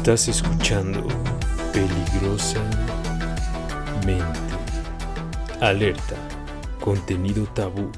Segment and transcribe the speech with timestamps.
[0.00, 1.06] Estás escuchando
[1.74, 4.24] peligrosamente.
[5.60, 6.16] Alerta.
[6.80, 7.92] Contenido tabú.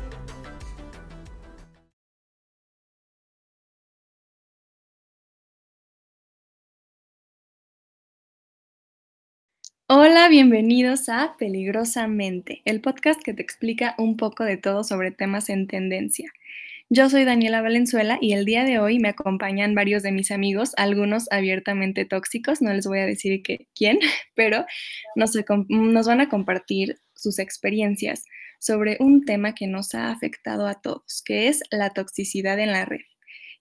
[9.86, 15.48] Hola, bienvenidos a Peligrosamente, el podcast que te explica un poco de todo sobre temas
[15.48, 16.32] en tendencia.
[16.94, 20.74] Yo soy Daniela Valenzuela y el día de hoy me acompañan varios de mis amigos,
[20.76, 23.42] algunos abiertamente tóxicos, no les voy a decir
[23.74, 23.98] quién,
[24.34, 24.66] pero
[25.16, 25.32] nos,
[25.70, 28.24] nos van a compartir sus experiencias
[28.60, 32.84] sobre un tema que nos ha afectado a todos, que es la toxicidad en la
[32.84, 33.00] red.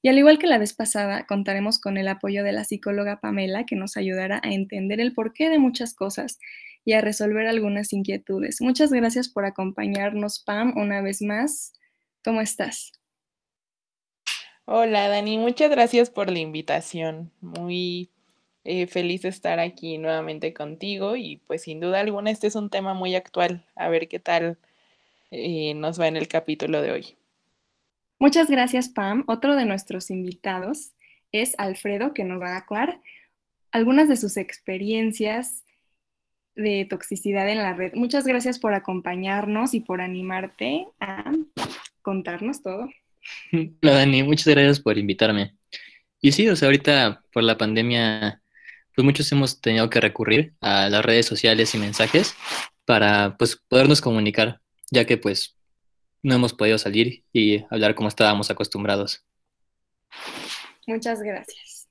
[0.02, 3.66] Y al igual que la vez pasada, contaremos con el apoyo de la psicóloga Pamela,
[3.66, 6.38] que nos ayudará a entender el porqué de muchas cosas
[6.84, 8.60] y a resolver algunas inquietudes.
[8.60, 11.72] Muchas gracias por acompañarnos, Pam, una vez más.
[12.26, 12.92] ¿Cómo estás?
[14.66, 17.32] Hola Dani, muchas gracias por la invitación.
[17.42, 18.10] Muy
[18.64, 22.70] eh, feliz de estar aquí nuevamente contigo y pues sin duda alguna este es un
[22.70, 23.66] tema muy actual.
[23.76, 24.58] A ver qué tal
[25.32, 27.18] eh, nos va en el capítulo de hoy.
[28.20, 29.24] Muchas gracias Pam.
[29.28, 30.94] Otro de nuestros invitados
[31.32, 33.02] es Alfredo que nos va a aclarar
[33.72, 35.64] algunas de sus experiencias
[36.56, 37.94] de toxicidad en la red.
[37.96, 41.32] Muchas gracias por acompañarnos y por animarte a
[42.04, 42.90] contarnos todo.
[43.82, 45.56] Hola Dani, muchas gracias por invitarme.
[46.20, 48.42] Y sí, o sea, ahorita por la pandemia,
[48.96, 52.36] pues muchos hemos tenido que recurrir a las redes sociales y mensajes
[52.86, 54.62] para pues podernos comunicar,
[54.92, 55.58] ya que pues
[56.24, 59.26] no hemos podido salir y hablar como estábamos acostumbrados.
[60.88, 61.90] Muchas gracias.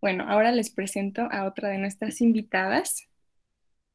[0.00, 3.08] Bueno, ahora les presento a otra de nuestras invitadas,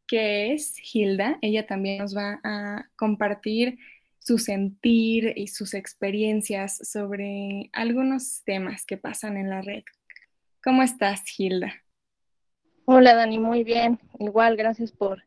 [0.08, 1.38] que es Hilda.
[1.42, 3.78] Ella también nos va a compartir
[4.22, 9.84] su sentir y sus experiencias sobre algunos temas que pasan en la red.
[10.64, 11.74] ¿Cómo estás, Hilda?
[12.86, 14.00] Hola, Dani, muy bien.
[14.20, 15.24] Igual, gracias por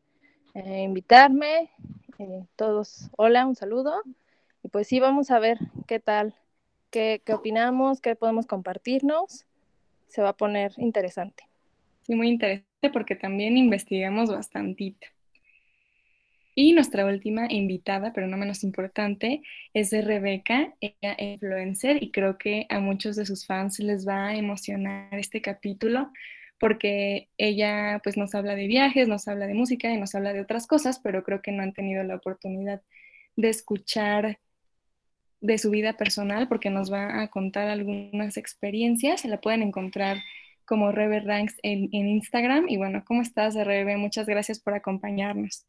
[0.53, 1.69] eh, invitarme.
[2.19, 4.01] Eh, todos, hola, un saludo.
[4.63, 6.33] Y pues sí, vamos a ver qué tal,
[6.89, 9.45] qué, qué opinamos, qué podemos compartirnos.
[10.07, 11.43] Se va a poner interesante.
[12.03, 15.07] Sí, muy interesante porque también investigamos bastantito.
[16.55, 19.41] Y nuestra última invitada, pero no menos importante,
[19.73, 24.07] es de Rebeca, ella es influencer y creo que a muchos de sus fans les
[24.07, 26.11] va a emocionar este capítulo
[26.57, 30.41] porque ella pues nos habla de viajes, nos habla de música y nos habla de
[30.41, 32.81] otras cosas, pero creo que no han tenido la oportunidad
[33.35, 34.39] de escuchar
[35.41, 39.21] de su vida personal porque nos va a contar algunas experiencias.
[39.21, 40.17] Se la pueden encontrar
[40.65, 42.67] como Rebe Ranks en, en Instagram.
[42.69, 43.97] Y bueno, ¿cómo estás, Rebe?
[43.97, 45.65] Muchas gracias por acompañarnos.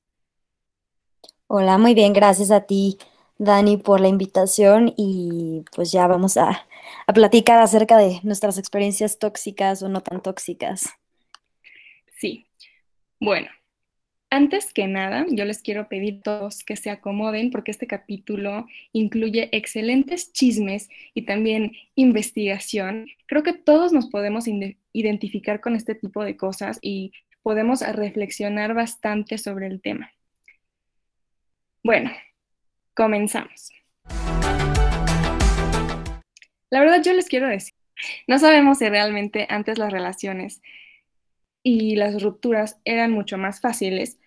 [1.49, 2.99] Hola, muy bien, gracias a ti,
[3.39, 6.67] Dani, por la invitación y pues ya vamos a,
[7.15, 10.91] platicar acerca de nuestras experiencias tóxicas o no tan tóxicas.
[12.19, 12.49] Sí,
[13.21, 13.47] bueno,
[14.29, 18.67] antes que nada, yo les quiero pedir a todos que se acomoden porque este capítulo
[18.93, 23.07] incluye excelentes chismes y también investigación.
[23.27, 24.47] Creo que todos nos podemos
[24.93, 27.13] identificar con este tipo de cosas y
[27.45, 30.11] podemos reflexionar bastante sobre el tema.
[31.87, 32.11] Bueno,
[32.95, 33.71] comenzamos.
[36.69, 37.75] La verdad yo les quiero decir,
[38.27, 40.63] no sabemos si realmente antes las relaciones
[41.63, 44.19] y las rupturas eran mucho más fáciles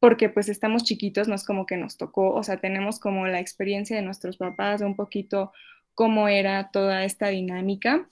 [0.00, 3.38] porque pues estamos chiquitos, no es como que nos tocó, o sea, tenemos como la
[3.38, 5.52] experiencia de nuestros papás, un poquito
[5.94, 8.08] cómo era toda esta dinámica,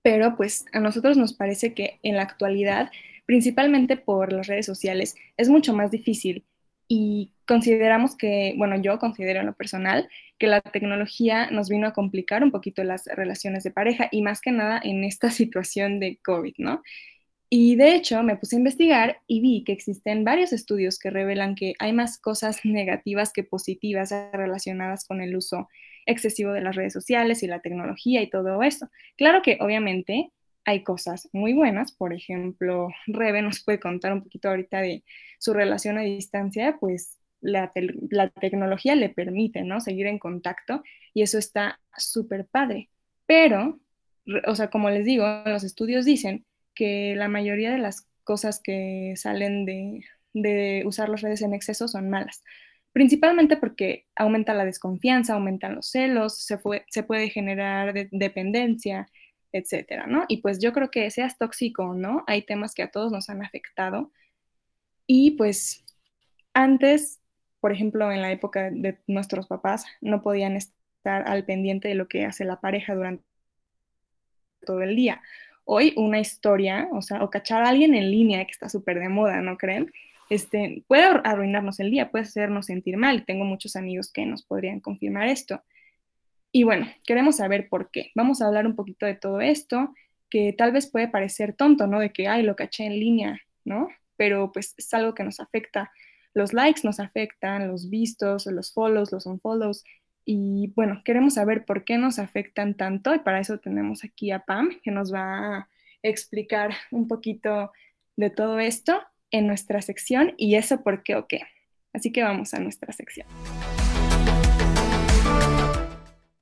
[0.00, 2.90] pero pues a nosotros nos parece que en la actualidad,
[3.26, 6.46] principalmente por las redes sociales, es mucho más difícil
[6.88, 10.08] y consideramos que, bueno, yo considero en lo personal
[10.38, 14.40] que la tecnología nos vino a complicar un poquito las relaciones de pareja y más
[14.40, 16.82] que nada en esta situación de COVID, ¿no?
[17.50, 21.54] Y de hecho me puse a investigar y vi que existen varios estudios que revelan
[21.54, 25.68] que hay más cosas negativas que positivas relacionadas con el uso
[26.06, 28.88] excesivo de las redes sociales y la tecnología y todo eso.
[29.18, 30.30] Claro que obviamente
[30.64, 35.04] hay cosas muy buenas, por ejemplo, Rebe nos puede contar un poquito ahorita de
[35.38, 37.72] su relación a distancia, pues la,
[38.40, 39.80] tecnología le permite, ¿no?
[39.80, 42.88] Seguir en contacto y eso está súper padre.
[43.26, 43.80] Pero,
[44.46, 49.14] o sea, como les digo, los estudios dicen que la mayoría de las cosas que
[49.16, 52.42] salen de, usar las redes en exceso son malas.
[52.92, 56.58] Principalmente porque aumenta la desconfianza, aumentan los celos, se,
[56.88, 59.08] se puede generar dependencia,
[59.52, 60.24] etcétera, ¿no?
[60.28, 63.28] Y pues yo creo que seas tóxico o no, hay temas que a todos nos
[63.28, 64.12] han afectado.
[65.06, 65.84] Y pues
[66.54, 67.21] antes,
[67.62, 72.08] por ejemplo, en la época de nuestros papás, no podían estar al pendiente de lo
[72.08, 73.22] que hace la pareja durante
[74.66, 75.22] todo el día.
[75.64, 79.08] hoy una historia, o sea, o cachar a alguien en línea que está súper de
[79.08, 79.92] moda, ¿no creen?
[80.28, 83.24] Este, puede arruinarnos el día, puede hacernos sentir mal.
[83.26, 85.62] Tengo muchos amigos que nos podrían confirmar esto.
[86.50, 88.10] Y bueno, queremos saber por qué.
[88.16, 89.94] Vamos a hablar un poquito de todo esto,
[90.28, 92.00] que tal vez puede parecer tonto, ¿no?
[92.00, 93.88] De que, ay, lo caché en línea, ¿no?
[94.16, 95.92] Pero pues es algo que nos afecta.
[96.34, 99.84] Los likes nos afectan, los vistos, los follows, los unfollows.
[100.24, 104.38] Y bueno, queremos saber por qué nos afectan tanto y para eso tenemos aquí a
[104.38, 105.68] Pam, que nos va a
[106.02, 107.70] explicar un poquito
[108.16, 108.98] de todo esto
[109.30, 111.42] en nuestra sección y eso por qué o qué.
[111.92, 113.26] Así que vamos a nuestra sección.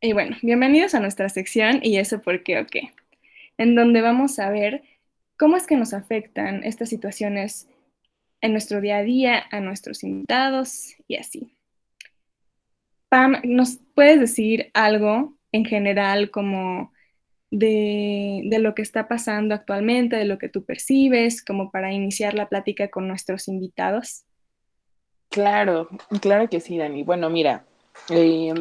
[0.00, 2.92] Y bueno, bienvenidos a nuestra sección y eso por qué o qué,
[3.58, 4.84] en donde vamos a ver
[5.36, 7.68] cómo es que nos afectan estas situaciones
[8.40, 11.52] en nuestro día a día, a nuestros invitados y así.
[13.08, 16.92] Pam, ¿nos puedes decir algo en general como
[17.50, 22.34] de, de, lo que está pasando actualmente, de lo que tú percibes, como para iniciar
[22.34, 24.24] la plática con nuestros invitados?
[25.30, 25.88] Claro,
[26.20, 27.02] claro que sí, Dani.
[27.02, 27.64] Bueno, mira,
[28.08, 28.52] eh,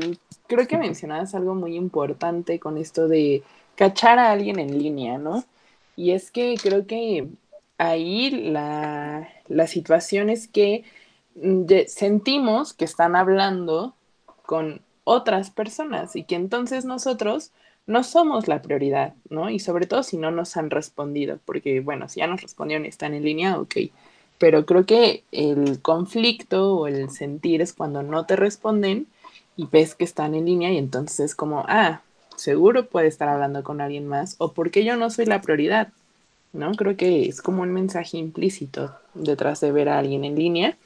[0.48, 3.44] creo que mencionabas algo muy importante con esto de
[3.76, 5.44] cachar a alguien en línea, ¿no?
[5.96, 7.28] Y es que creo que
[7.80, 10.84] ahí la, la situación es que
[11.36, 13.96] mm, sentimos que están hablando
[14.46, 17.52] con otras personas y que entonces nosotros
[17.88, 19.50] no somos la prioridad, ¿no?
[19.50, 22.90] Y sobre todo si no nos han respondido, porque bueno, si ya nos respondieron y
[22.90, 23.76] están en línea, ok.
[24.38, 29.08] Pero creo que el conflicto o el sentir es cuando no te responden
[29.58, 32.02] y ves que están en línea y entonces es como, ah,
[32.36, 35.90] seguro puede estar hablando con alguien más o porque yo no soy la prioridad,
[36.54, 36.74] ¿no?
[36.74, 40.78] Creo que es como un mensaje implícito detrás de ver a alguien en línea.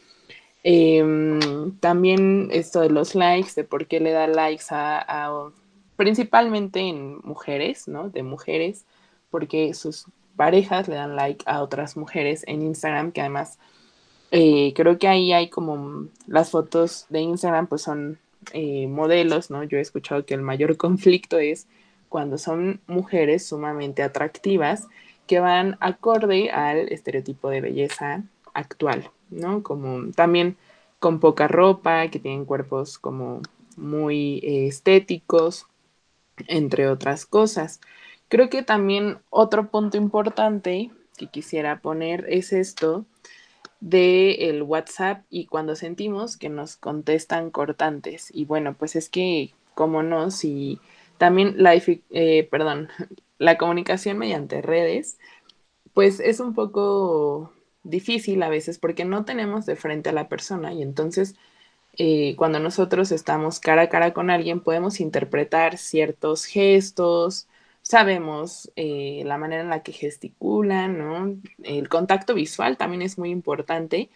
[0.64, 5.32] Em, también esto de los likes, de por qué le da likes a,
[5.98, 8.10] principalmente en mujeres, ¿no?
[8.10, 8.86] De mujeres,
[9.30, 10.06] porque sus
[10.36, 13.60] parejas le dan like a otras mujeres en Instagram, que además
[14.32, 18.20] eh, creo que ahí hay como las fotos de Instagram pues son
[18.54, 19.64] eh, modelos, ¿no?
[19.64, 21.68] Yo he escuchado que el mayor conflicto es
[22.10, 24.88] cuando son mujeres sumamente atractivas
[25.28, 28.24] que van acorde al estereotipo de belleza
[28.54, 29.64] actual, ¿no?
[29.64, 30.58] Como también
[31.00, 33.42] con poca ropa, que tienen cuerpos como
[33.76, 35.68] muy eh, estéticos,
[36.48, 37.82] entre otras cosas.
[38.28, 43.06] Creo que también otro punto importante que quisiera poner es esto
[43.80, 48.30] del el WhatsApp y cuando sentimos que nos contestan cortantes.
[48.34, 50.80] Y bueno, pues es que, como no, si
[51.18, 52.90] también la, eh, perdón,
[53.44, 55.20] la comunicación mediante redes,
[55.94, 57.54] pues es un poco
[57.84, 61.36] difícil a veces porque no tenemos de frente a la persona y entonces
[61.98, 67.48] eh, cuando nosotros estamos cara a cara con alguien podemos interpretar ciertos gestos,
[67.82, 71.42] sabemos eh, la manera en la que gesticulan.
[71.64, 74.10] El contacto visual también es muy importante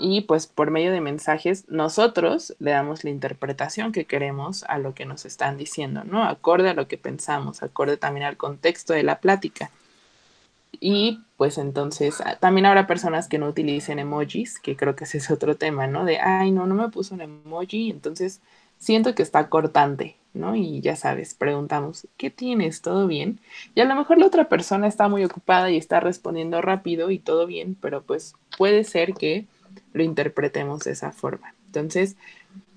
[0.00, 4.94] y pues por medio de mensajes nosotros le damos la interpretación que queremos a lo
[4.94, 6.24] que nos están diciendo, ¿no?
[6.24, 9.70] Acorde a lo que pensamos, acorde también al contexto de la plática.
[10.80, 15.18] Y pues entonces ah, también habrá personas que no utilicen emojis, que creo que ese
[15.18, 16.04] es otro tema, ¿no?
[16.06, 18.40] De, ay, no, no me puso un emoji, entonces
[18.78, 20.56] siento que está cortante, ¿no?
[20.56, 22.80] Y ya sabes, preguntamos, ¿qué tienes?
[22.80, 23.40] ¿Todo bien?
[23.74, 27.18] Y a lo mejor la otra persona está muy ocupada y está respondiendo rápido y
[27.18, 29.46] todo bien, pero pues puede ser que
[29.92, 31.54] lo interpretemos de esa forma.
[31.66, 32.16] Entonces,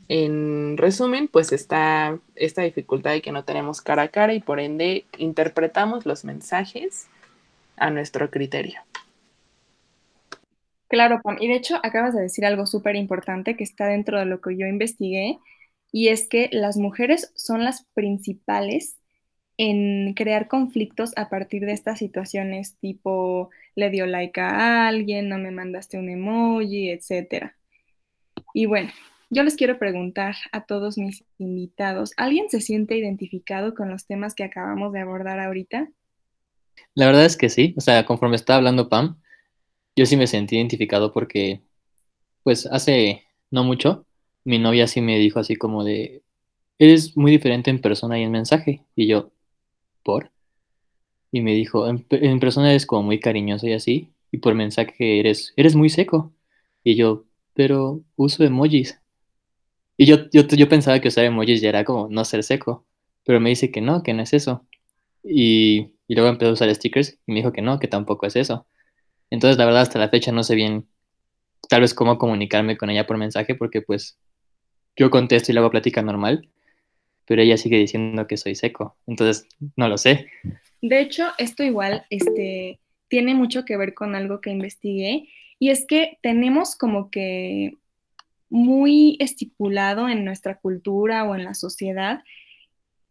[0.09, 4.59] en resumen, pues está esta dificultad de que no tenemos cara a cara y por
[4.59, 7.07] ende interpretamos los mensajes
[7.77, 8.81] a nuestro criterio.
[10.87, 11.37] Claro, Pam.
[11.39, 14.55] Y de hecho, acabas de decir algo súper importante que está dentro de lo que
[14.55, 15.39] yo investigué
[15.91, 18.97] y es que las mujeres son las principales
[19.57, 25.37] en crear conflictos a partir de estas situaciones tipo le dio like a alguien, no
[25.37, 27.51] me mandaste un emoji, etc.
[28.53, 28.91] Y bueno,
[29.29, 34.35] yo les quiero preguntar a todos mis invitados, ¿alguien se siente identificado con los temas
[34.35, 35.89] que acabamos de abordar ahorita?
[36.95, 39.19] La verdad es que sí, o sea, conforme estaba hablando Pam,
[39.95, 41.61] yo sí me sentí identificado porque,
[42.43, 44.05] pues hace no mucho,
[44.43, 46.23] mi novia sí me dijo así como de,
[46.77, 48.83] eres muy diferente en persona y en mensaje.
[48.95, 49.31] Y yo,
[50.03, 50.32] ¿por?
[51.33, 55.51] Y me dijo, en, persona eres como muy cariñoso y así, y por mensaje eres,
[55.57, 56.31] eres muy seco.
[56.83, 57.25] Y yo,
[57.55, 59.01] pero uso emojis.
[59.97, 62.85] Y yo, yo, yo pensaba que usar emojis ya era como no ser seco,
[63.25, 64.67] pero me dice que no, que no es eso.
[65.23, 68.35] Y, y luego empezó a usar stickers y me dijo que no, que tampoco es
[68.35, 68.67] eso.
[69.31, 70.87] Entonces, la verdad, hasta la fecha no sé bien
[71.69, 74.19] tal vez cómo comunicarme con ella por mensaje, porque pues
[74.95, 76.49] yo contesto y luego plática normal,
[77.25, 80.27] pero ella sigue diciendo que soy seco, entonces no lo sé.
[80.81, 85.85] De hecho, esto igual este, tiene mucho que ver con algo que investigué y es
[85.87, 87.77] que tenemos como que
[88.49, 92.23] muy estipulado en nuestra cultura o en la sociedad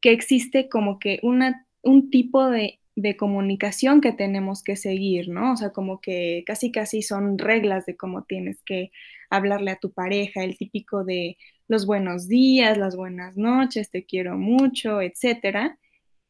[0.00, 5.52] que existe como que una, un tipo de, de, comunicación que tenemos que seguir, ¿no?
[5.52, 8.90] O sea, como que casi casi son reglas de cómo tienes que
[9.32, 14.36] hablarle a tu pareja, el típico de los buenos días, las buenas noches, te quiero
[14.36, 15.78] mucho, etcétera.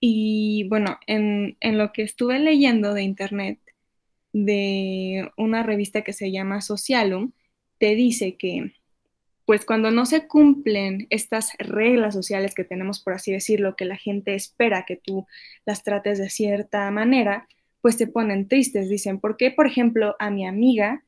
[0.00, 3.58] Y bueno, en, en lo que estuve leyendo de internet,
[4.32, 7.32] de una revista que se llama Socialum,
[7.78, 8.72] te dice que
[9.44, 13.96] pues cuando no se cumplen estas reglas sociales que tenemos, por así decirlo, que la
[13.96, 15.26] gente espera que tú
[15.66, 17.48] las trates de cierta manera,
[17.80, 18.88] pues se ponen tristes.
[18.88, 21.02] Dicen, ¿por qué, por ejemplo, a mi amiga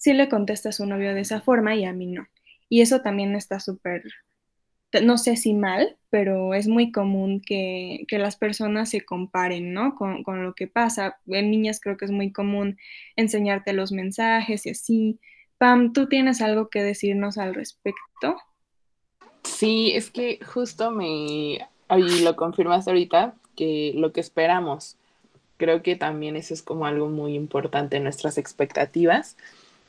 [0.00, 2.26] sí le contesta a su novio de esa forma y a mí no?
[2.68, 4.02] Y eso también está súper,
[5.02, 9.94] no sé si mal, pero es muy común que, que las personas se comparen, ¿no?
[9.94, 11.18] Con, con lo que pasa.
[11.26, 12.78] En niñas creo que es muy común
[13.14, 15.20] enseñarte los mensajes y así
[15.58, 18.38] Pam, ¿tú tienes algo que decirnos al respecto?
[19.44, 24.96] Sí, es que justo me, y lo confirmas ahorita, que lo que esperamos,
[25.58, 29.36] creo que también eso es como algo muy importante nuestras expectativas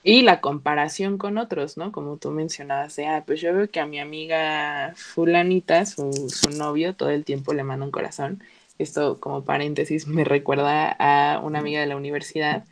[0.03, 1.91] y la comparación con otros, ¿no?
[1.91, 6.49] Como tú mencionabas, de, ah, pues yo veo que a mi amiga fulanita, su, su
[6.51, 8.43] novio, todo el tiempo le manda un corazón.
[8.77, 12.65] Esto como paréntesis me recuerda a una amiga de la universidad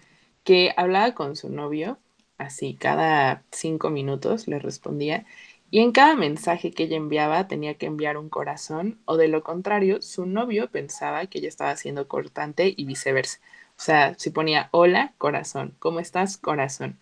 [0.43, 1.99] que hablaba con su novio
[2.37, 5.25] así cada cinco minutos le respondía
[5.71, 9.43] y en cada mensaje que ella enviaba tenía que enviar un corazón o de lo
[9.43, 13.39] contrario su novio pensaba que ella estaba siendo cortante y viceversa.
[13.77, 16.97] O sea, si ponía hola, corazón, ¿cómo estás, corazón?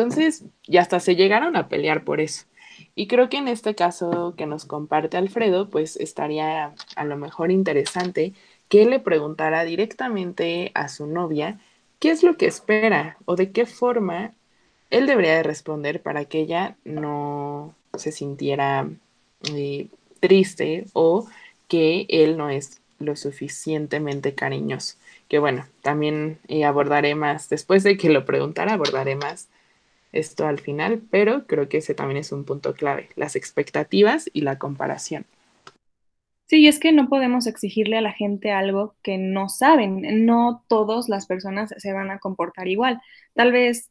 [0.00, 2.46] Entonces, y hasta se llegaron a pelear por eso.
[2.94, 7.50] Y creo que en este caso que nos comparte Alfredo, pues estaría a lo mejor
[7.50, 8.32] interesante
[8.70, 11.60] que le preguntara directamente a su novia
[11.98, 14.32] qué es lo que espera o de qué forma
[14.88, 18.88] él debería de responder para que ella no se sintiera
[19.54, 19.88] eh,
[20.20, 21.28] triste o
[21.68, 24.96] que él no es lo suficientemente cariñoso.
[25.28, 29.48] Que bueno, también eh, abordaré más, después de que lo preguntara, abordaré más
[30.12, 34.42] esto al final, pero creo que ese también es un punto clave, las expectativas y
[34.42, 35.26] la comparación.
[36.46, 40.26] Sí, es que no podemos exigirle a la gente algo que no saben.
[40.26, 43.00] No todas las personas se van a comportar igual.
[43.34, 43.88] Tal vez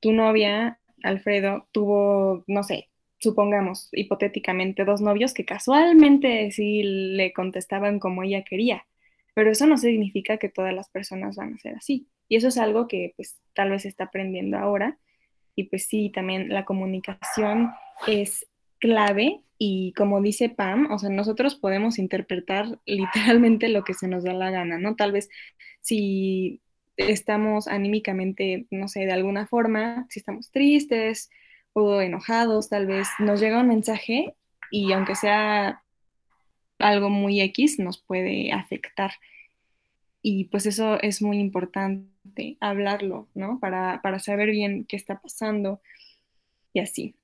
[0.00, 8.00] tu novia, Alfredo, tuvo, no sé, supongamos hipotéticamente dos novios que casualmente sí le contestaban
[8.00, 8.86] como ella quería,
[9.34, 12.08] pero eso no significa que todas las personas van a ser así.
[12.30, 14.98] Y eso es algo que pues tal vez está aprendiendo ahora.
[15.56, 17.72] Y pues sí, también la comunicación
[18.06, 18.46] es
[18.78, 24.22] clave y como dice Pam, o sea, nosotros podemos interpretar literalmente lo que se nos
[24.22, 24.94] da la gana, ¿no?
[24.94, 25.28] Tal vez
[25.80, 26.62] si
[26.96, 31.30] estamos anímicamente, no sé, de alguna forma, si estamos tristes
[31.72, 34.36] o enojados, tal vez nos llega un mensaje
[34.70, 35.82] y aunque sea
[36.78, 39.10] algo muy X, nos puede afectar.
[40.22, 43.58] Y pues eso es muy importante, hablarlo, ¿no?
[43.60, 45.80] Para, para saber bien qué está pasando
[46.72, 47.16] y así.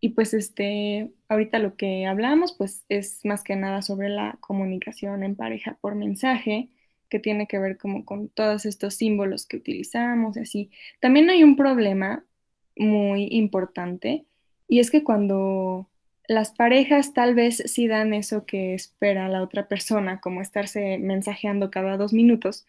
[0.00, 5.24] Y pues este, ahorita lo que hablamos, pues es más que nada sobre la comunicación
[5.24, 6.68] en pareja por mensaje
[7.08, 10.70] que tiene que ver como con todos estos símbolos que utilizamos y así.
[11.00, 12.24] También hay un problema
[12.76, 14.26] muy importante
[14.68, 15.88] y es que cuando
[16.28, 21.70] las parejas tal vez sí dan eso que espera la otra persona, como estarse mensajeando
[21.70, 22.66] cada dos minutos.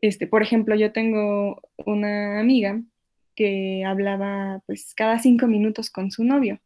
[0.00, 2.82] Este, por ejemplo, yo tengo una amiga
[3.34, 6.60] que hablaba pues cada cinco minutos con su novio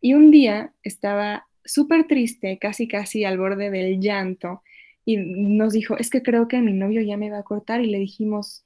[0.00, 4.62] y un día estaba súper triste, casi casi al borde del llanto
[5.04, 7.86] y nos dijo, es que creo que mi novio ya me va a cortar y
[7.86, 8.64] le dijimos,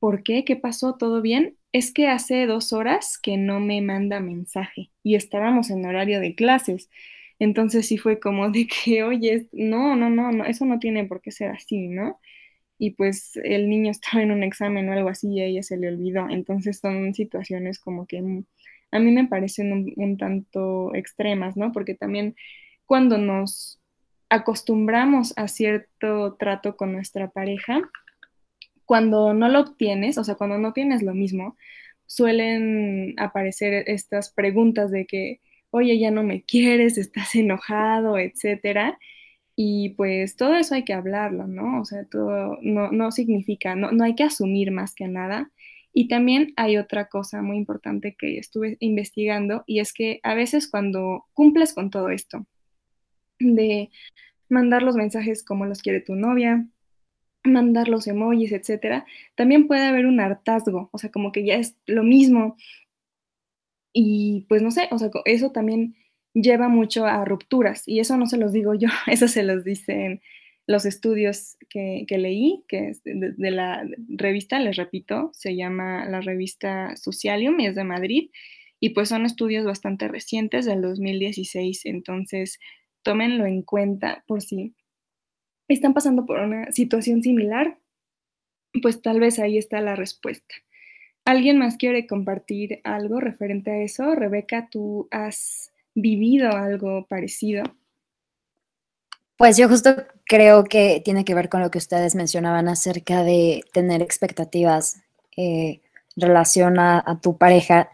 [0.00, 0.44] ¿por qué?
[0.44, 0.96] ¿Qué pasó?
[0.96, 1.56] ¿Todo bien?
[1.72, 6.34] Es que hace dos horas que no me manda mensaje y estábamos en horario de
[6.34, 6.90] clases.
[7.38, 11.22] Entonces sí fue como de que, oye, no, no, no, no, eso no tiene por
[11.22, 12.20] qué ser así, ¿no?
[12.78, 15.78] Y pues el niño estaba en un examen o algo así y a ella se
[15.78, 16.28] le olvidó.
[16.30, 18.18] Entonces son situaciones como que
[18.92, 21.72] a mí me parecen un, un tanto extremas, ¿no?
[21.72, 22.36] Porque también
[22.86, 23.80] cuando nos
[24.30, 27.82] acostumbramos a cierto trato con nuestra pareja,
[28.92, 31.56] cuando no lo obtienes, o sea, cuando no tienes lo mismo,
[32.04, 38.98] suelen aparecer estas preguntas de que, oye, ya no me quieres, estás enojado, etcétera.
[39.56, 41.80] Y pues todo eso hay que hablarlo, ¿no?
[41.80, 45.50] O sea, todo no, no significa, no, no hay que asumir más que nada.
[45.94, 50.68] Y también hay otra cosa muy importante que estuve investigando y es que a veces
[50.70, 52.44] cuando cumples con todo esto,
[53.38, 53.88] de
[54.50, 56.66] mandar los mensajes como los quiere tu novia,
[57.44, 61.76] mandar los emojis, etcétera, también puede haber un hartazgo, o sea, como que ya es
[61.86, 62.56] lo mismo.
[63.94, 65.96] Y pues no sé, o sea, eso también
[66.34, 70.20] lleva mucho a rupturas, y eso no se los digo yo, eso se los dicen
[70.66, 76.20] los estudios que, leí, que es de, de, la revista, les repito, se llama la
[76.20, 78.30] revista Socialium y es de Madrid,
[78.80, 82.58] y pues son estudios bastante recientes del 2016, entonces
[83.02, 84.74] tómenlo en cuenta por si
[85.72, 87.78] están pasando por una situación similar,
[88.80, 90.54] pues tal vez ahí está la respuesta.
[91.24, 94.14] ¿Alguien más quiere compartir algo referente a eso?
[94.14, 97.62] Rebeca, ¿tú has vivido algo parecido?
[99.36, 99.90] Pues yo justo
[100.24, 105.02] creo que tiene que ver con lo que ustedes mencionaban acerca de tener expectativas
[105.36, 105.80] eh,
[106.16, 107.88] en relación a, tu pareja.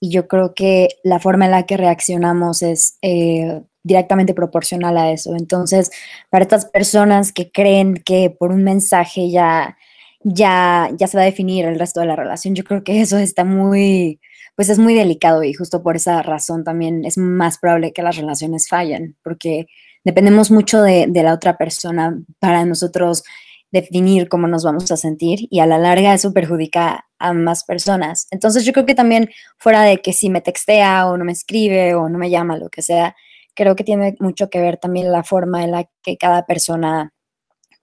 [0.00, 5.12] Y yo creo que la forma en la que reaccionamos es eh, directamente proporcional a
[5.12, 5.36] eso.
[5.36, 5.90] Entonces,
[6.30, 9.76] para estas personas que creen que por un mensaje ya,
[10.24, 13.18] ya, ya se va a definir el resto de la relación, yo creo que eso
[13.18, 14.20] está muy,
[14.56, 18.16] pues es muy delicado y justo por esa razón también es más probable que las
[18.16, 19.66] relaciones fallen, porque
[20.02, 23.22] dependemos mucho de, de la otra persona para nosotros
[23.70, 28.28] definir cómo nos vamos a sentir y a la larga eso perjudica a más personas.
[28.30, 31.94] Entonces yo creo que también fuera de que si me textea o no me escribe
[31.94, 33.16] o no me llama, lo que sea,
[33.54, 37.12] creo que tiene mucho que ver también la forma en la que cada persona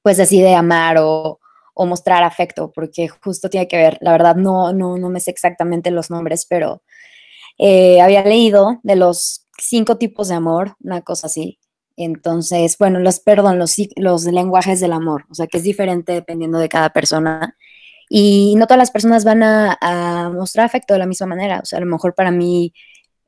[0.04, 1.40] pues decide amar o,
[1.84, 5.90] mostrar afecto, porque justo tiene que ver, la verdad no, no, no me sé exactamente
[5.90, 6.84] los nombres, pero
[7.58, 11.60] eh, había leído de los cinco tipos de amor, una cosa así.
[11.98, 16.60] Entonces, bueno, los, perdón, los, los lenguajes del amor, o sea, que es diferente dependiendo
[16.60, 17.58] de cada persona.
[18.10, 21.62] Y no todas las personas van a, a mostrar afecto de la misma manera.
[21.64, 22.74] O sea, a lo mejor para mí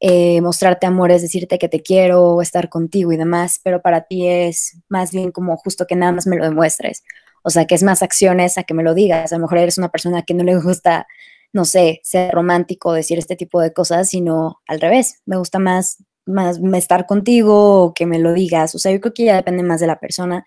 [0.05, 4.27] eh, mostrarte amor es decirte que te quiero, estar contigo y demás, pero para ti
[4.27, 7.05] es más bien como justo que nada más me lo demuestres.
[7.41, 9.31] O sea, que es más acciones a que me lo digas.
[9.31, 11.07] A lo mejor eres una persona que no le gusta,
[11.53, 15.21] no sé, ser romántico, decir este tipo de cosas, sino al revés.
[15.25, 18.75] Me gusta más, más estar contigo o que me lo digas.
[18.75, 20.45] O sea, yo creo que ya depende más de la persona.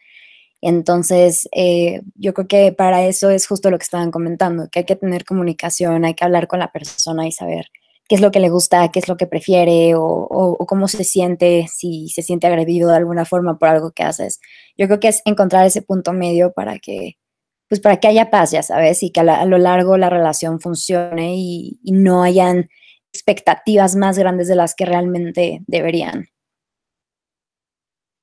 [0.61, 4.85] Entonces, eh, yo creo que para eso es justo lo que estaban comentando, que hay
[4.85, 7.71] que tener comunicación, hay que hablar con la persona y saber
[8.09, 11.66] qué es lo que le gusta, qué es lo que prefiere o, cómo se siente,
[11.69, 14.40] si se siente agredido de alguna forma por algo que haces.
[14.77, 17.16] Yo creo que es encontrar ese punto medio para que,
[17.69, 21.35] pues para que haya paz, ya sabes, y que a, lo largo la relación funcione
[21.37, 22.69] y, y, no hayan
[23.12, 26.29] expectativas más grandes de las que realmente deberían.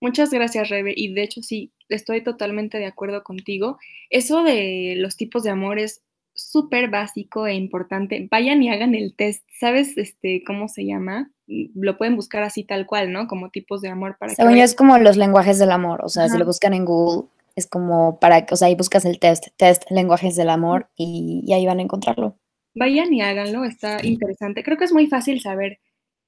[0.01, 0.93] Muchas gracias, Rebe.
[0.95, 3.77] Y de hecho, sí, estoy totalmente de acuerdo contigo.
[4.09, 6.02] Eso de los tipos de amores
[6.33, 8.27] súper básico e importante.
[8.29, 9.43] Vayan y hagan el test.
[9.59, 11.31] ¿Sabes este, cómo se llama?
[11.47, 13.27] Lo pueden buscar así tal cual, ¿no?
[13.27, 16.01] Como tipos de amor para Según yo es como los lenguajes del amor.
[16.03, 19.19] O sea, si lo buscan en Google, es como para, o sea, ahí buscas el
[19.19, 22.37] test, test lenguajes del amor y, y ahí van a encontrarlo.
[22.75, 24.63] Vayan y háganlo, está interesante.
[24.63, 25.79] Creo que es muy fácil saber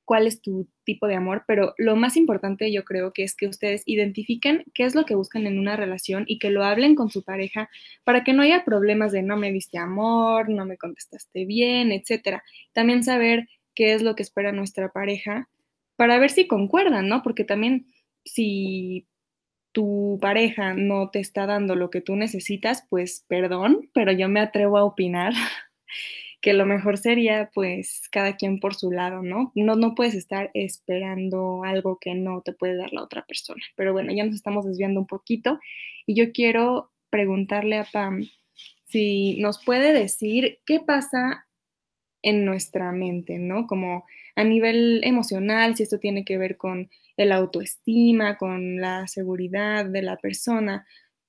[0.05, 3.47] cuál es tu tipo de amor, pero lo más importante yo creo que es que
[3.47, 7.09] ustedes identifiquen qué es lo que buscan en una relación y que lo hablen con
[7.09, 7.69] su pareja
[8.03, 12.43] para que no haya problemas de no me diste amor, no me contestaste bien, etcétera.
[12.73, 15.49] También saber qué es lo que espera nuestra pareja
[15.95, 17.23] para ver si concuerdan, ¿no?
[17.23, 17.87] Porque también
[18.23, 19.07] si
[19.71, 24.39] tu pareja no te está dando lo que tú necesitas, pues perdón, pero yo me
[24.39, 25.33] atrevo a opinar
[26.41, 29.51] que lo mejor sería pues cada quien por su lado, ¿no?
[29.55, 33.61] No, no puedes estar esperando algo que no te puede dar la otra persona.
[33.75, 35.59] Pero bueno, ya nos estamos desviando un poquito
[36.05, 38.23] y yo quiero preguntarle a Pam
[38.85, 41.47] si nos puede decir qué pasa
[42.21, 43.67] en nuestra mente, ¿no?
[43.67, 49.85] Como a nivel emocional, si esto tiene que ver con el autoestima, con la seguridad
[49.85, 50.85] de la persona,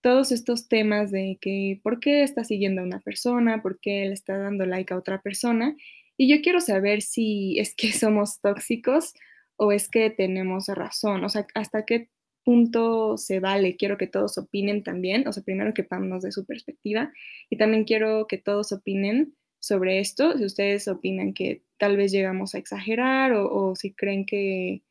[0.07, 4.13] todos estos temas de que por qué está siguiendo a una persona, por qué le
[4.13, 5.75] está dando like a otra persona.
[6.17, 9.15] Y yo quiero saber si es que somos tóxicos
[9.57, 12.09] o es que tenemos razón, o sea, hasta qué
[12.45, 13.77] punto se vale.
[13.77, 17.13] Quiero que todos opinen también, o sea, primero que Pam nos dé su perspectiva
[17.51, 22.55] y también quiero que todos opinen sobre esto, si ustedes opinan que tal vez llegamos
[22.55, 24.83] a exagerar o, o si creen que,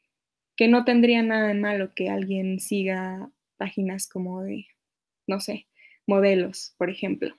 [0.58, 4.66] que no tendría nada de malo que alguien siga páginas como de
[5.28, 5.68] no sé,
[6.08, 7.36] modelos, por ejemplo.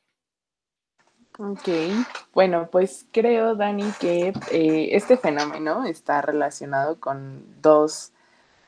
[1.39, 1.69] Ok,
[2.33, 8.13] bueno, pues creo, Dani, que eh, este fenómeno está relacionado con dos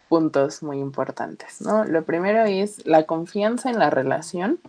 [0.08, 1.84] puntos muy importantes, ¿no?
[1.84, 4.60] Lo primero es la confianza en la relación,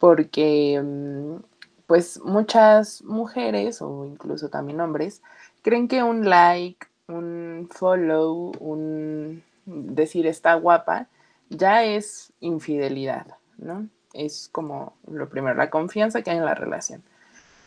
[0.00, 1.36] porque mm,
[1.86, 5.22] pues muchas mujeres o incluso también hombres
[5.62, 11.08] creen que un like, un follow, un decir está guapa,
[11.48, 13.26] ya es infidelidad,
[13.58, 13.88] ¿no?
[14.12, 17.02] Es como lo primero, la confianza que hay en la relación.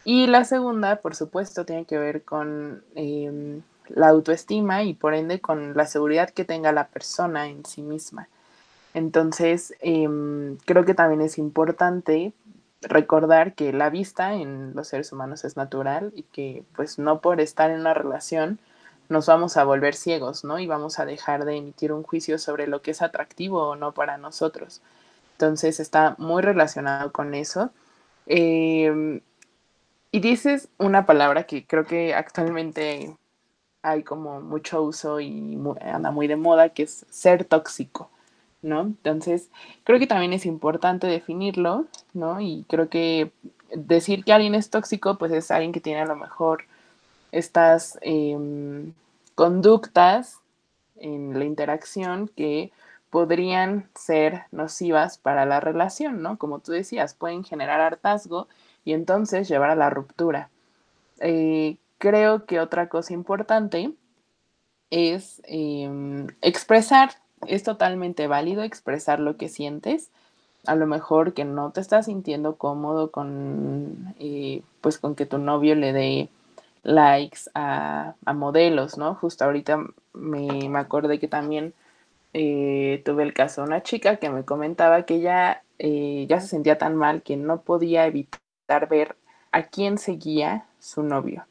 [0.04, 5.42] Y la segunda, por supuesto, tiene que ver con em, la autoestima y por ende
[5.42, 8.30] con la seguridad que tenga la persona en sí misma.
[8.94, 12.34] Entonces, em, creo que también es importante
[12.82, 17.42] recordar que la vista en los seres humanos es natural y que pues no por
[17.42, 18.60] estar en una relación
[19.10, 20.60] nos vamos a volver ciegos, ¿no?
[20.60, 23.92] Y vamos a dejar de emitir un juicio sobre lo que es atractivo o no
[23.94, 24.82] para nosotros.
[25.40, 27.72] Entonces está muy relacionado con eso.
[28.26, 29.22] Em,
[30.12, 33.16] y dices una palabra que creo que actualmente
[33.82, 38.10] hay como mucho uso y anda muy de moda, que es ser tóxico,
[38.62, 38.82] ¿no?
[38.82, 39.50] Entonces,
[39.86, 42.42] creo que también es importante definirlo, ¿no?
[42.42, 43.32] Y creo que
[43.74, 46.66] decir que alguien es tóxico, pues es alguien que tiene a lo mejor
[47.32, 48.92] estas em,
[49.36, 50.40] conductas
[50.98, 52.74] en la interacción que
[53.10, 56.38] podrían ser nocivas para la relación, ¿no?
[56.38, 58.48] Como tú decías, pueden generar hartazgo
[58.86, 60.50] y entonces llevar a la ruptura.
[61.20, 63.94] Eh, creo que otra cosa importante
[64.92, 67.12] es em, expresar,
[67.48, 70.10] es totalmente válido expresar lo que sientes,
[70.66, 75.38] a lo mejor que no te estás sintiendo cómodo con, eh, pues con que tu
[75.38, 76.30] novio le dé
[76.84, 79.16] likes a, modelos, ¿no?
[79.16, 81.74] Justo ahorita me, me acordé que también
[82.34, 86.48] eh, tuve el caso de una chica que me comentaba que ella eh, ya se
[86.48, 89.16] sentía tan mal que no podía evitar ver
[89.52, 91.46] a quién seguía su novio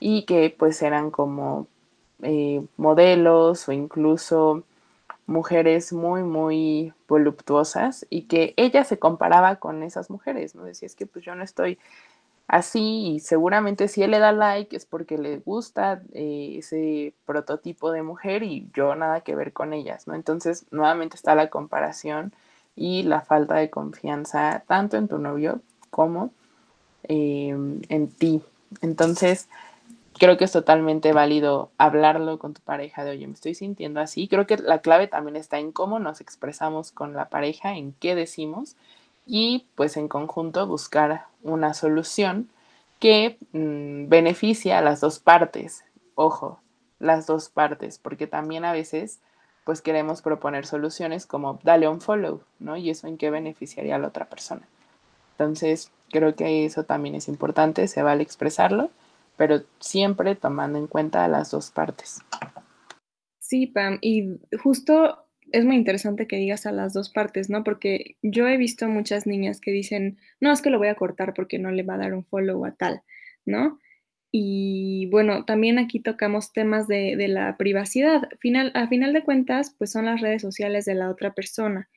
[0.00, 1.68] y que pues eran como
[2.22, 4.64] eh, modelos o incluso
[5.26, 10.64] mujeres muy, muy voluptuosas y que ella se comparaba con esas mujeres, ¿no?
[10.64, 11.78] Decía, es que pues yo no estoy
[12.46, 17.90] así y seguramente si él le da like es porque le gusta eh, ese prototipo
[17.90, 20.14] de mujer y yo nada que ver con ellas, ¿no?
[20.14, 22.32] Entonces, nuevamente está la comparación
[22.76, 26.30] y la falta de confianza tanto en tu novio como
[27.04, 28.42] em, en ti.
[28.82, 29.48] Entonces,
[30.18, 34.28] creo que es totalmente válido hablarlo con tu pareja de, oye, me estoy sintiendo así.
[34.28, 38.14] Creo que la clave también está en cómo nos expresamos con la pareja, en qué
[38.14, 38.76] decimos
[39.26, 42.50] y pues en conjunto buscar una solución
[42.98, 45.84] que mm, beneficie a las dos partes.
[46.16, 46.60] Ojo,
[46.98, 49.20] las dos partes, porque también a veces
[49.64, 52.76] pues queremos proponer soluciones como dale un follow, ¿no?
[52.76, 54.68] Y eso en qué beneficiaría a la otra persona.
[55.32, 58.90] Entonces, creo que eso también es importante, se vale expresarlo,
[59.36, 62.20] pero siempre tomando en cuenta las dos partes.
[63.38, 67.64] Sí, Pam, y justo es muy interesante que digas a las dos partes, ¿no?
[67.64, 71.34] Porque yo he visto muchas niñas que dicen, no, es que lo voy a cortar
[71.34, 73.02] porque no le va a dar un follow a tal,
[73.44, 73.78] ¿no?
[74.32, 78.28] Y bueno, también aquí tocamos temas de, la privacidad.
[78.40, 81.88] Final, a final de cuentas, pues son las redes sociales de la otra persona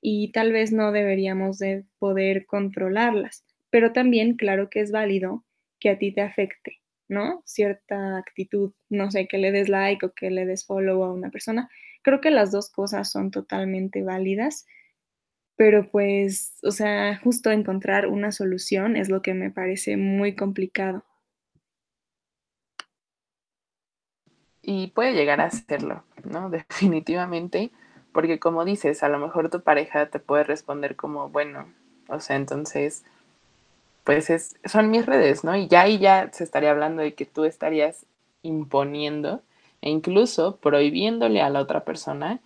[0.00, 5.44] y tal vez no deberíamos de poder controlarlas, pero también claro que es válido
[5.80, 7.42] que a ti te afecte, ¿no?
[7.44, 11.30] Cierta actitud, no sé, que le des like o que le des follow a una
[11.30, 11.70] persona,
[12.06, 14.64] Creo que las dos cosas son totalmente válidas,
[15.56, 21.02] pero pues, o sea, justo encontrar una solución es lo que me parece muy complicado.
[24.62, 26.48] Y puede llegar a serlo, ¿no?
[26.70, 27.72] Definitivamente,
[28.12, 31.66] porque como dices, a lo mejor tu pareja te puede responder como, bueno,
[32.06, 33.02] o sea, entonces,
[34.04, 35.56] pues es, son mis redes, ¿no?
[35.56, 38.06] Y ya ahí ya se estaría hablando de que tú estarías
[38.42, 39.42] imponiendo
[39.82, 42.40] e incluso prohibiéndole a la otra persona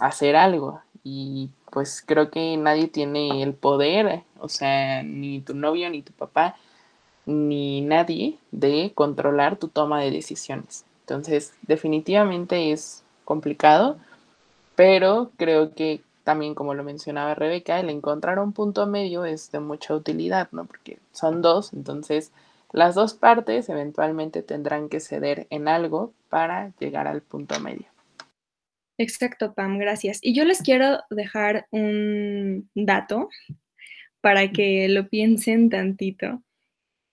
[0.00, 0.80] hacer algo.
[1.04, 6.12] Y pues creo que nadie tiene el poder, o sea, ni tu novio, ni tu
[6.12, 6.56] papá,
[7.26, 10.84] ni nadie de controlar tu toma de decisiones.
[11.00, 13.98] Entonces, definitivamente es complicado,
[14.76, 19.60] pero creo que también, como lo mencionaba Rebeca, el encontrar un punto medio es de
[19.60, 20.64] mucha utilidad, ¿no?
[20.64, 22.30] Porque son dos, entonces
[22.72, 27.86] las dos partes eventualmente tendrán que ceder en algo para llegar al punto medio.
[28.98, 30.18] Exacto, Pam, gracias.
[30.22, 33.30] Y yo les quiero dejar un dato
[34.20, 36.42] para que lo piensen tantito.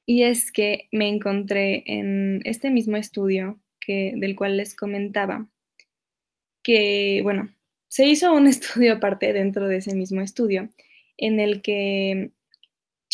[0.05, 5.47] Y es que me encontré en este mismo estudio que, del cual les comentaba,
[6.61, 7.49] que, bueno,
[7.87, 10.69] se hizo un estudio aparte dentro de ese mismo estudio
[11.17, 12.31] en el que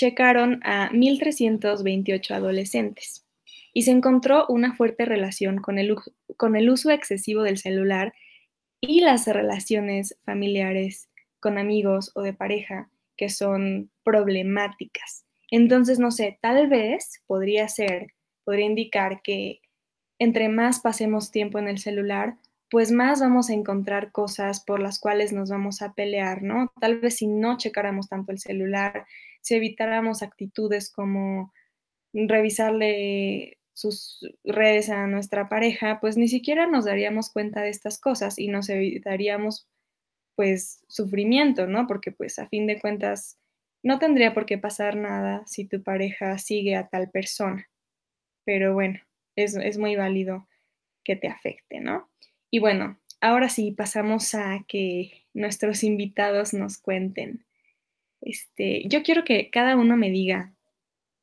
[0.04, 3.26] checaron a 1.328 adolescentes
[3.72, 8.14] y se encontró una fuerte relación con el, uso excesivo del celular
[8.82, 11.08] y las relaciones familiares
[11.40, 15.26] con amigos o de pareja que son problemáticas.
[15.50, 18.08] Entonces, no sé, tal vez podría ser,
[18.44, 19.62] podría indicar que
[20.20, 22.36] entre más pasemos tiempo en el celular,
[22.74, 26.74] pues más vamos a encontrar cosas por las cuales nos vamos a pelear, ¿no?
[26.82, 29.06] Tal vez si no checáramos tanto el celular,
[29.42, 31.54] si evitáramos actitudes como
[32.14, 38.40] revisarle sus redes a nuestra pareja, pues ni siquiera nos daríamos cuenta de estas cosas
[38.40, 39.68] y nos evitaríamos
[40.36, 41.86] pues sufrimiento, ¿no?
[41.86, 43.38] Porque pues a fin de cuentas
[43.84, 47.70] no tendría por qué pasar nada si tu pareja sigue a tal persona.
[48.46, 49.00] Pero bueno,
[49.36, 50.48] es, es muy válido
[51.04, 52.10] que te afecte, ¿no?
[52.54, 57.44] Y bueno, ahora sí pasamos a que nuestros invitados nos cuenten.
[58.22, 60.54] Este, yo quiero que cada uno me diga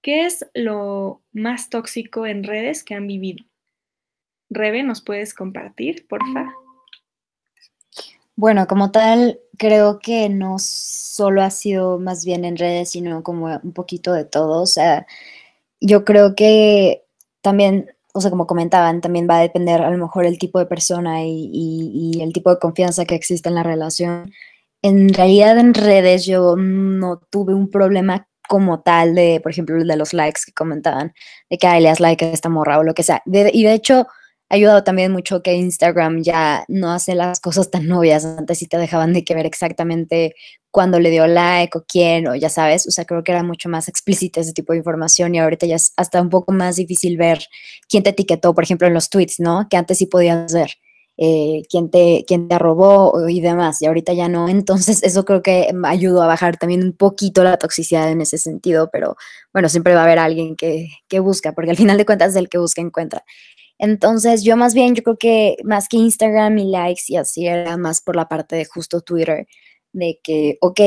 [0.02, 3.44] qué es lo más tóxico en redes que han vivido.
[4.48, 6.52] Rebe, ¿nos puedes compartir, porfa?
[8.34, 13.56] Bueno, como tal, creo que no solo ha sido más bien en redes, sino como
[13.62, 14.60] un poquito de todo.
[14.60, 15.06] O sea,
[15.80, 17.04] yo creo que
[17.40, 20.66] también o sea, como comentaban, también va a depender a lo mejor el tipo de
[20.66, 24.32] persona y, el tipo de confianza que existe en la relación.
[24.82, 29.96] En realidad en redes yo no tuve un problema como tal de, por ejemplo, de
[29.96, 31.12] los likes que comentaban,
[31.48, 33.22] de que le das like a esta morra o lo que sea.
[33.26, 34.06] y de hecho,
[34.50, 38.24] ha ayudado también mucho que Instagram ya no hace las cosas tan novias.
[38.24, 40.34] Antes sí te dejaban de que ver exactamente
[40.72, 42.84] cuándo le dio like o quién, o ya sabes.
[42.88, 45.76] O sea, creo que era mucho más explícita ese tipo de información y ahorita ya
[45.76, 47.44] es hasta un poco más difícil ver
[47.88, 49.68] quién te etiquetó, por ejemplo, en los tweets, ¿no?
[49.70, 50.72] Que antes sí podías ver.
[51.22, 54.48] Eh, quién, te, quién te arrobó y demás, y ahorita ya no.
[54.48, 58.88] Entonces, eso creo que ayudó a bajar también un poquito la toxicidad en ese sentido,
[58.90, 59.16] pero
[59.52, 62.48] bueno, siempre va a haber alguien que, que busca, porque al final de cuentas, el
[62.48, 63.22] que busca encuentra.
[63.82, 67.78] Entonces, yo más bien, yo creo que más que Instagram y likes y así, era
[67.78, 69.46] más por la parte de justo Twitter,
[69.92, 70.80] de que, ok,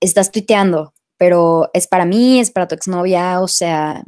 [0.00, 4.02] estás tuiteando, pero es para mí, es para tu exnovia, o sea,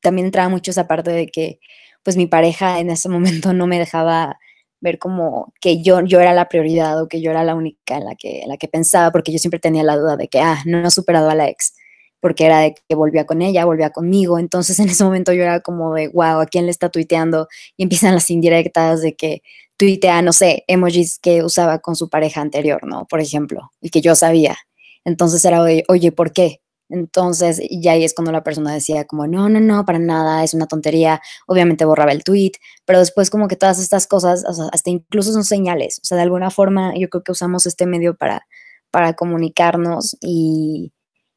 [0.00, 1.58] también entraba mucho esa parte de que,
[2.04, 4.38] pues mi pareja en ese momento no me dejaba
[4.80, 8.04] ver como que yo, yo era la prioridad o que yo era la única en
[8.04, 10.62] la que, en la que pensaba, porque yo siempre tenía la duda de que, ah,
[10.66, 11.74] no he superado a la ex
[12.22, 14.38] porque era de que volvía con ella, volvía conmigo.
[14.38, 17.48] Entonces en ese momento yo era como de, wow, ¿a quién le está tuiteando?
[17.76, 19.42] Y empiezan las indirectas de que
[19.76, 23.06] tuitea, no sé, emojis que usaba con su pareja anterior, ¿no?
[23.06, 24.56] Por ejemplo, y que yo sabía.
[25.04, 26.60] Entonces era oye, ¿por qué?
[26.88, 30.54] Entonces, ya ahí es cuando la persona decía como, no, no, no, para nada, es
[30.54, 31.20] una tontería.
[31.48, 32.52] Obviamente borraba el tweet,
[32.84, 35.98] pero después como que todas estas cosas, hasta incluso son señales.
[36.02, 38.46] O sea, de alguna forma yo creo que usamos este medio para,
[38.92, 40.92] para comunicarnos y,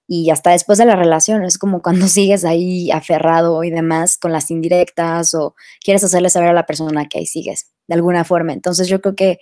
[0.08, 1.44] y hasta después de la relación.
[1.44, 6.50] Es como cuando sigues ahí aferrado y demás con las indirectas o quieres hacerle saber
[6.50, 8.54] a la persona que ahí sigues de alguna forma.
[8.54, 9.40] Entonces yo creo que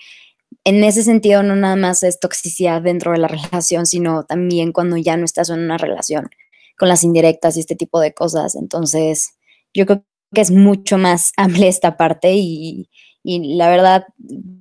[0.63, 4.97] en ese sentido no nada más es toxicidad dentro de la relación, sino también cuando
[4.97, 6.30] ya no estás en una relación
[6.78, 8.56] con las indirectas y este tipo de cosas.
[8.56, 9.36] Entonces
[9.73, 12.89] yo creo que es mucho más amplia esta parte y,
[13.26, 14.06] la verdad,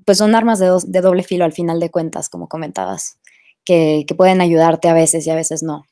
[0.05, 3.19] pues son armas de, de, doble filo al final de cuentas, como comentabas,
[3.65, 5.85] que, que pueden ayudarte a veces y a veces no.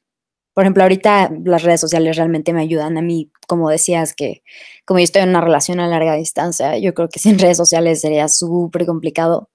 [0.55, 4.43] Por ejemplo, ahorita las redes sociales realmente me ayudan a mí, como decías, que
[4.85, 8.01] como yo estoy en una relación a larga distancia, yo creo que sin redes sociales
[8.01, 9.49] sería súper complicado,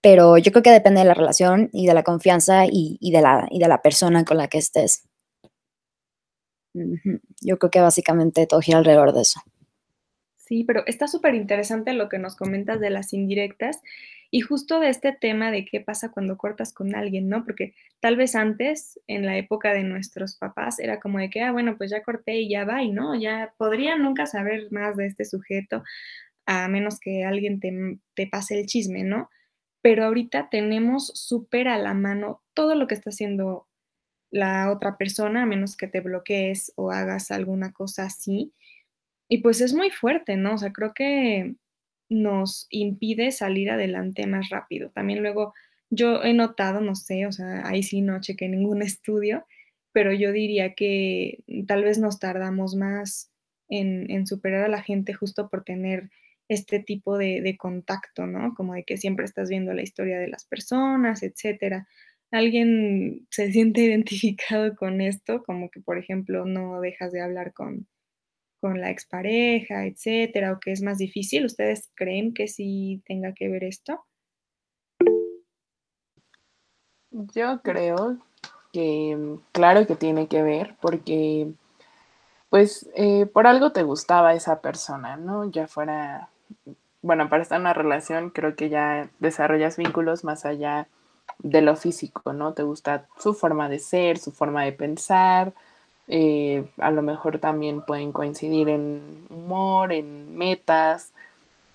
[0.00, 3.48] pero yo creo que depende de la relación y de la confianza y, de, la,
[3.50, 5.08] y de la persona con la que estés.
[7.40, 9.40] Yo creo que básicamente todo gira alrededor de eso.
[10.36, 13.80] Sí, pero está súper interesante lo que nos comentas de las indirectas
[14.30, 17.44] y justo de este tema de qué pasa cuando cortas con alguien, ¿no?
[17.44, 21.52] Porque tal vez antes, en la época de nuestros papás, era como de que, ah,
[21.52, 25.06] bueno, pues ya corté y ya va, y no, ya podría nunca saber más de
[25.06, 25.82] este sujeto,
[26.46, 29.30] a menos que alguien te, te pase el chisme, ¿no?
[29.82, 33.68] Pero ahorita tenemos súper a la mano todo lo que está haciendo
[34.30, 38.52] la otra persona, a menos que te bloquees o hagas alguna cosa así.
[39.28, 40.54] Y pues es muy fuerte, ¿no?
[40.54, 41.56] O sea, creo que
[42.08, 44.90] nos impide salir adelante más rápido.
[44.90, 45.54] También luego
[45.90, 49.46] yo he notado, no sé, o sea, ahí sí no chequé ningún estudio,
[49.92, 53.30] pero yo diría que tal vez nos tardamos más
[53.68, 56.10] en, superar a la gente justo por tener
[56.48, 58.54] este tipo de, de, contacto, ¿no?
[58.54, 61.88] Como de que siempre estás viendo la historia de las personas, etcétera.
[62.30, 65.42] ¿Alguien se siente identificado con esto?
[65.44, 67.88] Como que, por ejemplo, no dejas de hablar con,
[68.60, 71.44] con la expareja, etcétera, o que es más difícil?
[71.44, 74.04] ¿Ustedes creen que sí tenga que ver esto?
[77.10, 78.18] Yo creo
[78.72, 81.52] que claro que tiene que ver porque
[82.50, 85.50] pues eh, por algo te gustaba esa persona, ¿no?
[85.50, 86.30] Ya fuera,
[87.02, 90.88] bueno, para estar en una relación creo que ya desarrollas vínculos más allá
[91.38, 92.54] de lo físico, ¿no?
[92.54, 95.54] Te gusta su forma de ser, su forma de pensar,
[96.08, 101.12] eh, a lo mejor también pueden coincidir en humor, en metas,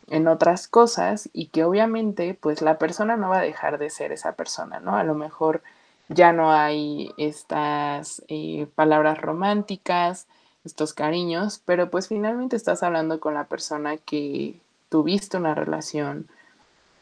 [0.07, 4.11] en otras cosas y que obviamente pues la persona no va a dejar de ser
[4.11, 4.95] esa persona, ¿no?
[4.95, 5.61] A lo mejor
[6.09, 10.27] ya no hay estas eh, palabras románticas,
[10.65, 16.27] estos cariños, pero pues finalmente estás hablando con la persona que tuviste una relación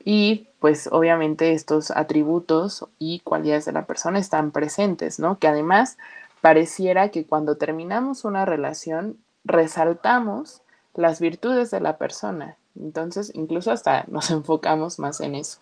[0.03, 5.39] y pues obviamente estos atributos y cualidades de la persona están presentes, ¿no?
[5.39, 5.97] Que además
[6.41, 10.61] pareciera que cuando terminamos una relación resaltamos
[10.95, 12.57] las virtudes de la persona.
[12.79, 15.59] Entonces, incluso hasta nos enfocamos más en eso.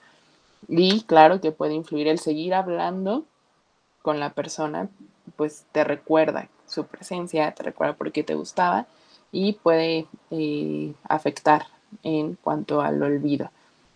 [0.67, 3.25] Y claro que puede influir el seguir hablando
[4.01, 4.89] con la persona,
[5.35, 8.87] pues te recuerda su presencia, te recuerda por qué te gustaba
[9.31, 11.67] y puede eh, afectar
[12.03, 13.51] en cuanto al olvido.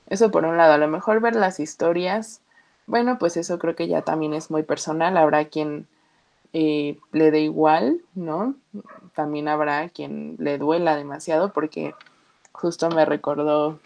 [0.07, 2.41] Eso por un lado, a lo mejor ver las historias,
[2.85, 5.87] bueno, pues eso creo que ya también es muy personal, habrá quien
[6.53, 8.55] eh, le dé igual, ¿no?
[9.15, 11.95] También habrá quien le duela demasiado porque
[12.51, 13.79] justo me recordó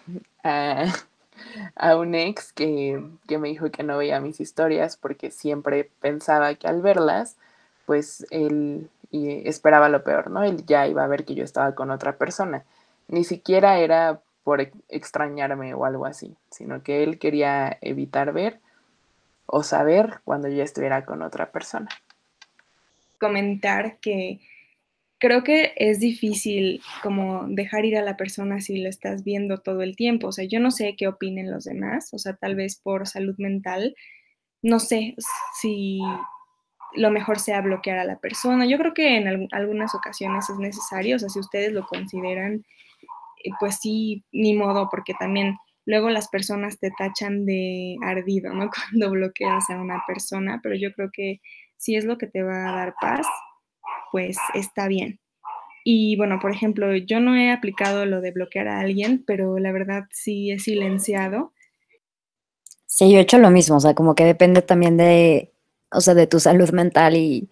[0.44, 0.86] a,
[1.98, 6.82] un ex que, me dijo que no veía mis historias porque siempre pensaba que al
[6.82, 7.38] verlas,
[7.86, 10.44] pues él esperaba lo peor, ¿no?
[10.44, 12.66] Él ya iba a ver que yo estaba con otra persona.
[13.08, 18.60] Ni siquiera era por extrañarme o algo así, sino que él quería evitar ver
[19.46, 21.90] o saber cuando yo estuviera con otra persona
[23.26, 24.40] comentar que
[25.20, 29.82] creo que es difícil como dejar ir a la persona si lo estás viendo todo
[29.82, 30.28] el tiempo.
[30.28, 33.36] O sea, yo no sé qué opinen los demás, o sea, tal vez por salud
[33.38, 33.96] mental,
[34.62, 35.16] no sé
[35.60, 36.00] si
[36.94, 38.66] lo mejor sea bloquear a la persona.
[38.68, 42.64] Yo creo que en algunas ocasiones es necesario, o sea, si ustedes lo consideran,
[43.44, 48.70] eh, pues sí, ni modo, porque también luego las personas te tachan de ardido, ¿no?
[48.92, 51.42] Cuando bloqueas a una persona, pero yo creo que
[51.78, 53.28] si es lo que te va a dar paz,
[54.12, 55.20] pues está bien.
[55.84, 59.72] Y bueno, por ejemplo, yo no he aplicado lo de bloquear a alguien, pero la
[59.72, 61.54] verdad sí he silenciado.
[62.88, 65.54] Sí, yo he hecho lo mismo, o sea, como que depende también de,
[65.92, 67.50] o sea, de tu salud mental y,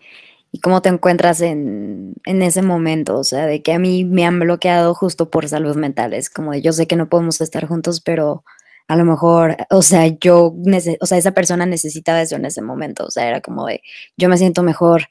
[0.52, 4.26] y cómo te encuentras en, en, ese momento, o sea, de que a mí me
[4.26, 7.68] han bloqueado justo por salud mental, es como de yo sé que no podemos estar
[7.68, 8.46] juntos, pero
[8.88, 10.56] a lo mejor, o sea, yo,
[11.00, 13.82] o sea, esa persona necesitaba eso en ese momento, o sea, era como de,
[14.18, 15.08] yo me siento mejor,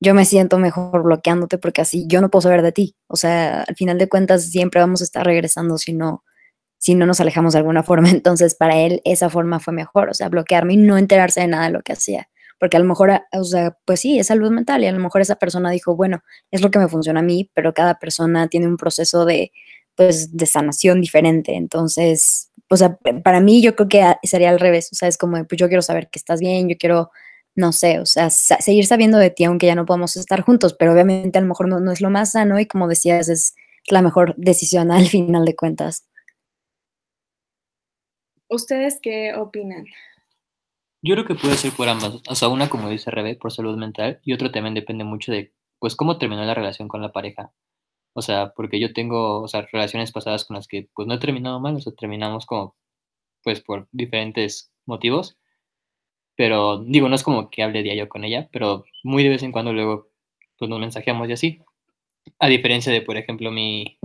[0.00, 3.62] yo me siento mejor bloqueándote porque así yo no puedo saber de ti, o sea,
[3.62, 6.24] al final de cuentas siempre vamos a estar regresando si no,
[6.78, 10.14] si no nos alejamos de alguna forma, entonces para él esa forma fue mejor, o
[10.14, 12.28] sea, bloquearme y no enterarse de nada de lo que hacía,
[12.60, 15.20] porque a lo mejor, o sea, pues sí, es salud mental y a lo mejor
[15.20, 18.66] esa persona dijo, bueno, es lo que me funciona a mí, pero cada persona tiene
[18.68, 19.52] un proceso de,
[19.96, 24.90] pues, de sanación diferente, entonces o sea, para mí yo creo que sería al revés,
[24.92, 27.10] o sea, es como, pues yo quiero saber que estás bien, yo quiero,
[27.54, 30.92] no sé, o sea, seguir sabiendo de ti aunque ya no podamos estar juntos, pero
[30.92, 33.54] obviamente a lo mejor no, no es lo más sano y como decías, es
[33.88, 36.06] la mejor decisión al final de cuentas.
[38.48, 39.84] ¿Ustedes qué opinan?
[41.02, 43.76] Yo creo que puede ser por ambas, o sea, una como dice Rebe, por salud
[43.76, 47.52] mental, y otro también depende mucho de, pues, cómo terminó la relación con la pareja.
[48.16, 51.18] O sea, porque yo tengo, o sea, relaciones pasadas con las que pues no he
[51.18, 52.74] terminado mal, o sea, terminamos como,
[53.42, 55.38] pues por diferentes motivos.
[56.36, 59.52] Pero digo, no es como que hable diario con ella, pero muy de vez en
[59.52, 60.08] cuando luego
[60.58, 61.60] pues nos mensajeamos y así.
[62.38, 63.98] A diferencia de, por ejemplo, mi,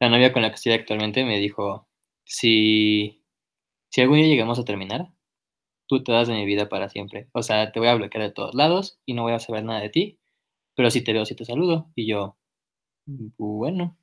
[0.00, 1.88] la novia con la que estoy actualmente me dijo,
[2.24, 3.22] si,
[3.90, 5.08] si algún día llegamos a terminar,
[5.86, 7.28] tú te das de mi vida para siempre.
[7.32, 9.80] O sea, te voy a bloquear de todos lados y no voy a saber nada
[9.80, 10.18] de ti,
[10.74, 11.90] pero si te veo, si te saludo.
[11.94, 12.36] Y yo,
[13.06, 13.96] bueno,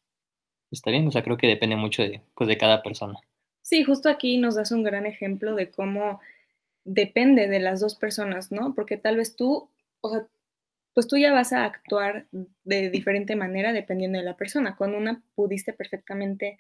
[0.71, 3.19] está bien, o sea, creo que depende mucho de, pues, de cada persona.
[3.61, 6.19] Sí, justo aquí nos das un gran ejemplo de cómo
[6.83, 8.73] depende de las dos personas, ¿no?
[8.75, 9.69] Porque tal vez tú,
[10.01, 10.27] o sea,
[10.93, 12.27] pues tú ya vas a actuar
[12.63, 14.75] de diferente manera dependiendo de la persona.
[14.75, 16.57] Con una pudiste perfectamente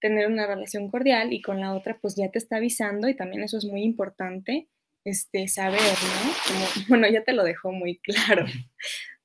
[0.00, 3.42] tener una relación cordial y con la otra pues ya te está avisando y también
[3.42, 4.68] eso es muy importante,
[5.04, 6.32] este, saber, ¿no?
[6.46, 8.44] Como, bueno, ya te lo dejó muy claro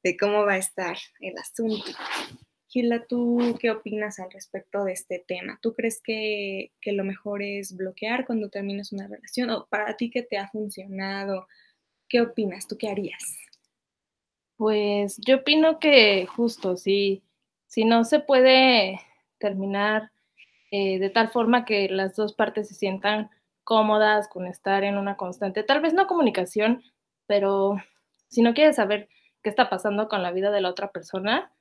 [0.03, 1.91] de cómo va a estar el asunto.
[2.78, 5.57] Gila, ¿tú qué opinas al respecto de este tema?
[5.63, 9.49] ¿Tú crees que, lo mejor es bloquear cuando terminas una relación?
[9.49, 11.47] ¿O para ti qué te ha funcionado?
[12.07, 12.67] ¿Qué opinas?
[12.67, 13.36] ¿Tú qué harías?
[14.57, 17.23] Pues yo opino que justo, si,
[17.65, 19.01] si no se puede
[19.39, 20.11] terminar
[20.69, 23.32] eh, de tal forma que las dos partes se sientan
[23.63, 26.84] cómodas con estar en una constante, tal vez no comunicación,
[27.25, 27.78] pero
[28.28, 29.09] si no quieres saber
[29.41, 31.51] qué está pasando con la vida de la otra persona,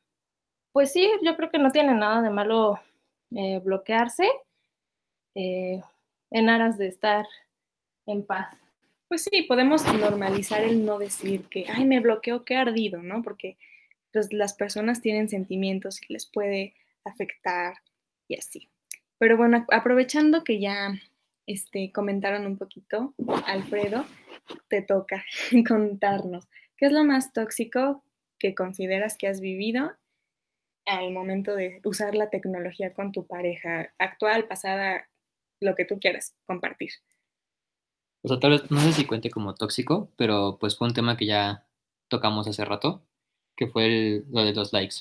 [0.76, 2.78] pues sí, yo creo que no tiene nada de malo
[3.34, 4.28] eh, bloquearse
[5.34, 5.80] eh,
[6.30, 7.24] en aras de estar
[8.04, 8.54] en paz.
[9.08, 13.22] Pues sí, podemos normalizar el no decir que, ay, me bloqueo, qué ardido, ¿no?
[13.22, 13.56] Porque
[14.12, 16.74] pues, las personas tienen sentimientos y les puede
[17.06, 17.78] afectar
[18.28, 18.68] y así.
[19.16, 20.92] Pero bueno, aprovechando que ya
[21.46, 23.14] este, comentaron un poquito,
[23.46, 24.04] Alfredo,
[24.68, 25.24] te toca
[25.66, 26.46] contarnos,
[26.76, 28.04] ¿qué es lo más tóxico
[28.38, 29.96] que consideras que has vivido
[30.86, 35.08] al momento de usar la tecnología con tu pareja actual, pasada,
[35.60, 36.90] lo que tú quieras compartir?
[38.22, 41.16] O sea, tal vez, no sé si cuente como tóxico, pero pues fue un tema
[41.16, 41.66] que ya
[42.08, 43.02] tocamos hace rato,
[43.56, 44.96] que fue lo de los likes.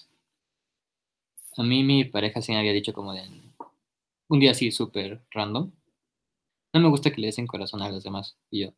[1.58, 3.24] A mí mi pareja sí me había dicho como de
[4.28, 5.72] un día así súper random.
[6.74, 8.38] No me gusta que le den corazón a los demás.
[8.50, 8.74] Y yo,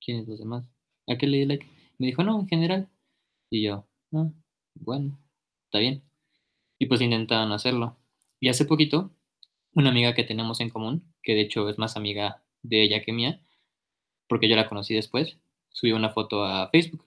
[0.00, 0.64] ¿quiénes los demás?
[1.06, 1.66] ¿A qué le di like?
[1.98, 2.88] Me dijo, no, en general.
[3.50, 4.30] Y yo, ah,
[4.74, 5.18] bueno,
[5.78, 6.02] bien.
[6.78, 7.96] Y pues intentaron hacerlo.
[8.40, 9.10] Y hace poquito,
[9.74, 13.12] una amiga que tenemos en común, que de hecho es más amiga de ella que
[13.12, 13.40] mía,
[14.28, 15.38] porque yo la conocí después,
[15.70, 17.04] subió una foto a Facebook.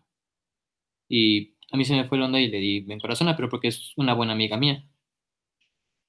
[1.10, 3.70] Y a mí se me fue el onda y le di en corazón, pero porque
[3.70, 4.86] es una buena amiga mía.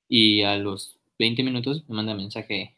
[0.08, 2.76] Y a los 20 minutos me manda mensaje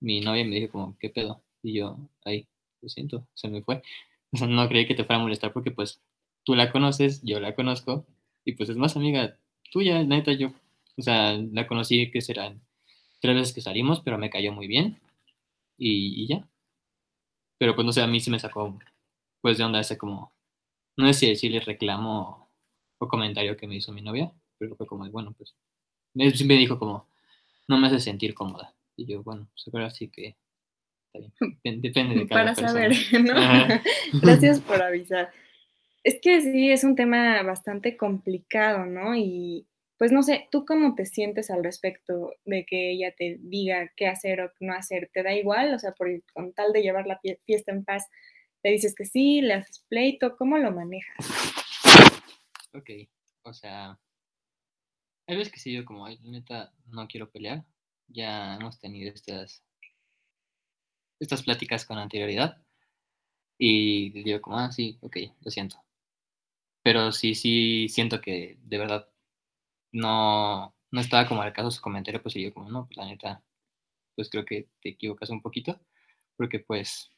[0.00, 1.42] mi novia y me dijo como, ¿qué pedo?
[1.62, 2.46] Y yo, ahí,
[2.80, 3.82] lo siento, se me fue.
[4.34, 6.00] O sea, no creí que te fuera a molestar porque pues
[6.42, 8.06] tú la conoces, yo la conozco
[8.44, 9.36] y pues es más amiga
[9.70, 10.52] tuya, neta, yo,
[10.96, 12.60] o sea, la conocí que serán
[13.20, 15.00] tres veces que salimos, pero me cayó muy bien
[15.78, 16.48] y, ya.
[17.58, 18.78] Pero pues no sé, a mí sí me sacó
[19.40, 20.32] pues de onda ese como,
[20.96, 22.50] no sé si decirle reclamo
[22.98, 25.54] o, comentario que me hizo mi novia, pero fue como, bueno, pues,
[26.14, 27.08] me, me dijo como,
[27.68, 28.74] no me hace sentir cómoda.
[28.96, 30.36] Y yo, bueno, pues ahora sí que
[31.64, 33.34] Depende de cada Para saber, ¿no?
[34.20, 35.30] Gracias por avisar.
[36.04, 39.14] Es que sí, es un tema bastante complicado, ¿no?
[39.14, 39.66] Y
[39.98, 44.08] pues no sé, ¿tú cómo te sientes al respecto de que ella te diga qué
[44.08, 45.10] hacer o no hacer?
[45.12, 45.72] ¿Te da igual?
[45.74, 48.08] O sea, por, con tal de llevar la fiesta en paz,
[48.64, 49.40] ¿le dices que sí?
[49.40, 50.36] ¿Le haces pleito?
[50.36, 51.16] ¿Cómo lo manejas?
[52.74, 52.90] Ok,
[53.42, 53.96] o sea,
[55.26, 57.64] hay veces que sí, yo como, neta, no quiero pelear.
[58.08, 59.62] Ya hemos tenido estas
[61.22, 62.60] estas pláticas con anterioridad.
[63.56, 65.76] Y digo como, ah, sí, ok, lo siento.
[66.82, 69.08] Pero sí, sí, siento que de verdad
[69.92, 73.42] no, no estaba como al caso su comentario, pues yo como, no, pues la neta,
[74.16, 75.80] pues creo que te equivocas un poquito,
[76.36, 77.10] porque pues,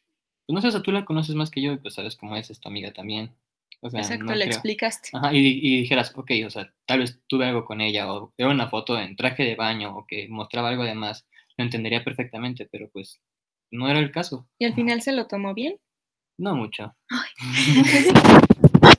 [0.47, 2.37] pues no sé, o sea, tú la conoces más que yo y pues sabes cómo
[2.37, 3.35] es, es tu amiga también.
[3.81, 5.11] O sea, Exacto, le explicaste.
[5.12, 8.51] Ajá, y, y, dijeras, ok, o sea, tal vez tuve algo con ella, o veo
[8.51, 12.67] una foto en traje de baño, o que mostraba algo de más, lo entendería perfectamente,
[12.71, 13.21] pero pues
[13.71, 14.49] no era el caso.
[14.59, 15.79] ¿Y al final se lo tomó bien?
[16.39, 16.95] No mucho.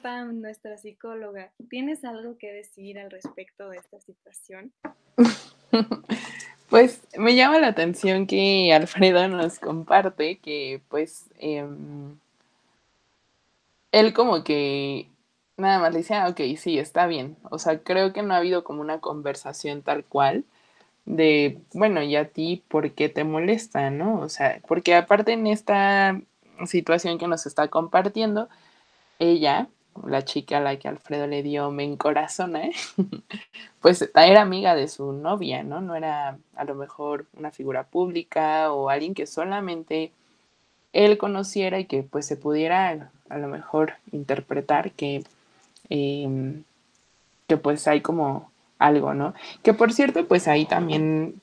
[0.06, 4.72] nuestra psicóloga, ¿tienes algo que decir al respecto de esta situación?
[6.68, 12.18] Pues me llama la atención que Alfredo nos comparte que pues em,
[13.92, 15.08] él como que
[15.58, 17.38] nada más le dice, ah, ok, sí, está bien.
[17.52, 20.44] O sea, creo que no ha habido como una conversación tal cual
[21.06, 24.20] de, bueno, ¿y a ti por qué te molesta, no?
[24.20, 26.20] O sea, porque aparte en esta
[26.66, 28.50] situación que nos está compartiendo,
[29.20, 29.70] ella,
[30.04, 32.70] la chica a la que Alfredo le dio me encorazona,
[33.82, 35.82] pues era amiga de su novia, ¿no?
[35.82, 40.12] No era a lo mejor una figura pública o alguien que solamente
[40.94, 45.24] él conociera y que pues se pudiera a lo mejor interpretar que,
[45.90, 46.64] em,
[47.48, 49.34] que pues hay como algo, ¿no?
[49.64, 51.42] Que por cierto, pues ahí también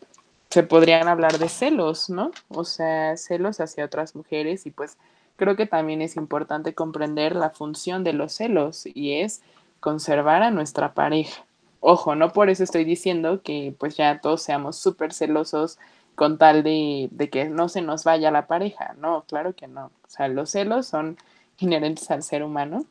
[0.51, 2.31] se podrían hablar de celos, ¿no?
[2.49, 4.97] O sea, celos hacia otras mujeres y pues
[5.43, 9.43] creo que también es importante comprender la función de los celos y es
[9.81, 11.45] conservar a nuestra pareja.
[11.81, 15.81] Ojo, no por eso estoy diciendo que pues ya todos seamos súper celosos
[16.15, 18.95] con tal de, de, que no se nos vaya la pareja.
[18.99, 19.87] No, claro que no.
[19.87, 21.17] O sea, los celos son
[21.59, 22.85] inherentes al ser humano,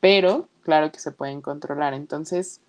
[0.00, 1.94] pero claro que se pueden controlar.
[1.94, 2.60] Entonces,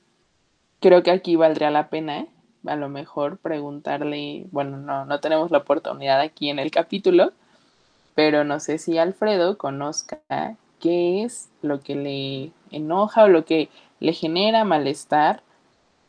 [0.79, 2.27] creo que aquí valdría la pena,
[2.67, 7.33] a lo mejor preguntarle, bueno, no, no tenemos la oportunidad aquí en el capítulo,
[8.15, 13.69] pero no sé si Alfredo conozca qué es lo que le enoja o lo que
[13.99, 15.41] le genera malestar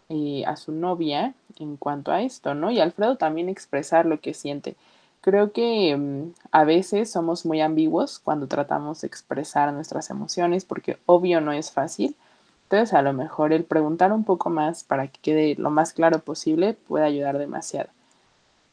[0.08, 2.70] eh, a su novia en cuanto a esto, ¿no?
[2.70, 4.76] Y Alfredo también expresar lo que siente.
[5.20, 10.98] Creo que mm, a veces somos muy ambiguos cuando tratamos de expresar nuestras emociones porque
[11.06, 12.16] obvio no es fácil
[12.64, 16.18] entonces, a lo mejor el preguntar un poco más para que quede lo más claro
[16.18, 17.90] posible puede ayudar demasiado.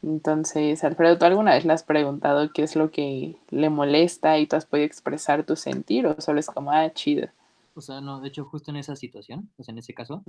[0.03, 4.47] Entonces, Alfredo, ¿tú alguna vez le has preguntado qué es lo que le molesta y
[4.47, 7.27] tú has podido expresar tu sentir o solo es como, ah, chido?
[7.75, 10.23] O sea, no, de hecho, justo en esa situación, pues en ese caso,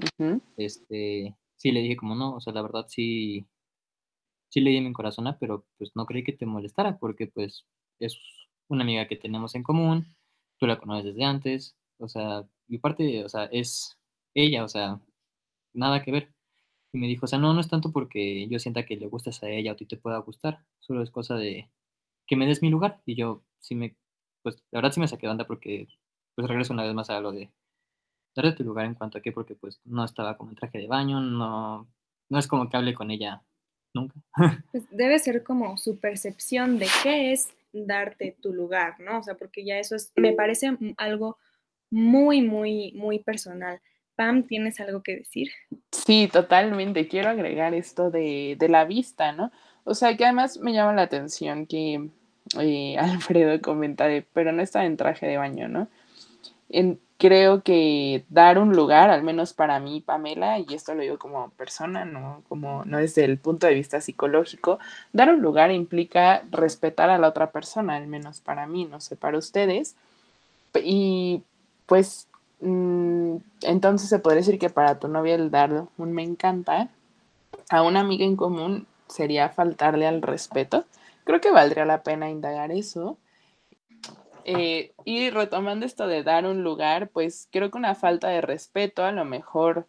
[0.56, 3.46] este, sí le dije como, no, o sea, la verdad sí,
[4.48, 7.64] sí le di mi corazón, pero pues no creí que te molestara porque pues
[7.98, 8.18] es
[8.68, 10.06] una amiga que tenemos en común,
[10.58, 13.98] tú la conoces desde antes, o sea, y parte, o sea, es
[14.34, 15.00] ella, o sea,
[15.72, 16.32] nada que ver.
[16.92, 19.42] Y me dijo, o sea, no, no es tanto porque yo sienta que le gustas
[19.42, 21.70] a ella o a ti te pueda gustar, solo es cosa de
[22.26, 23.00] que me des mi lugar.
[23.06, 23.96] Y yo sí me,
[24.42, 25.88] pues la verdad sí me saqué de onda porque
[26.34, 27.50] pues regreso una vez más a lo de
[28.34, 30.86] darle tu lugar en cuanto a qué, porque pues no estaba como en traje de
[30.86, 31.88] baño, no,
[32.28, 33.42] no es como que hable con ella
[33.94, 34.14] nunca.
[34.72, 39.18] Pues debe ser como su percepción de qué es darte tu lugar, ¿no?
[39.18, 41.38] O sea, porque ya eso es, me parece algo
[41.90, 43.80] muy, muy, muy personal.
[44.16, 45.48] Pam, ¿tienes algo que decir?
[45.90, 47.08] Sí, totalmente.
[47.08, 49.50] Quiero agregar esto de, de la vista, ¿no?
[49.84, 52.08] O sea, que además me llama la atención que
[52.60, 55.88] eh, Alfredo comenta de, pero no está en traje de baño, ¿no?
[57.22, 61.50] Creo que dar un lugar, al menos para mí, Pamela, y esto lo digo como
[61.50, 64.80] persona, no como no desde el punto de vista psicológico,
[65.12, 69.14] dar un lugar implica respetar a la otra persona, al menos para mí, no sé,
[69.14, 69.94] para ustedes.
[70.82, 71.42] Y
[71.86, 72.26] pues
[72.62, 76.88] entonces se podría decir que para tu novia el dar un me encanta
[77.70, 80.84] a una amiga en común sería faltarle al respeto.
[81.24, 83.18] Creo que valdría la pena indagar eso
[84.44, 89.04] eh, y retomando esto de dar un lugar, pues creo que una falta de respeto,
[89.04, 89.86] a lo mejor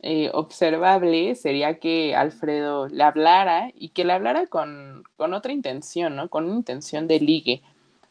[0.00, 6.16] eh, observable, sería que Alfredo le hablara y que le hablara con, con otra intención,
[6.16, 6.28] ¿no?
[6.28, 7.62] Con una intención de ligue.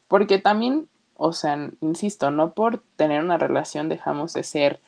[0.08, 0.88] Porque también,
[1.24, 4.80] o sea, insisto, no por tener una relación dejamos de ser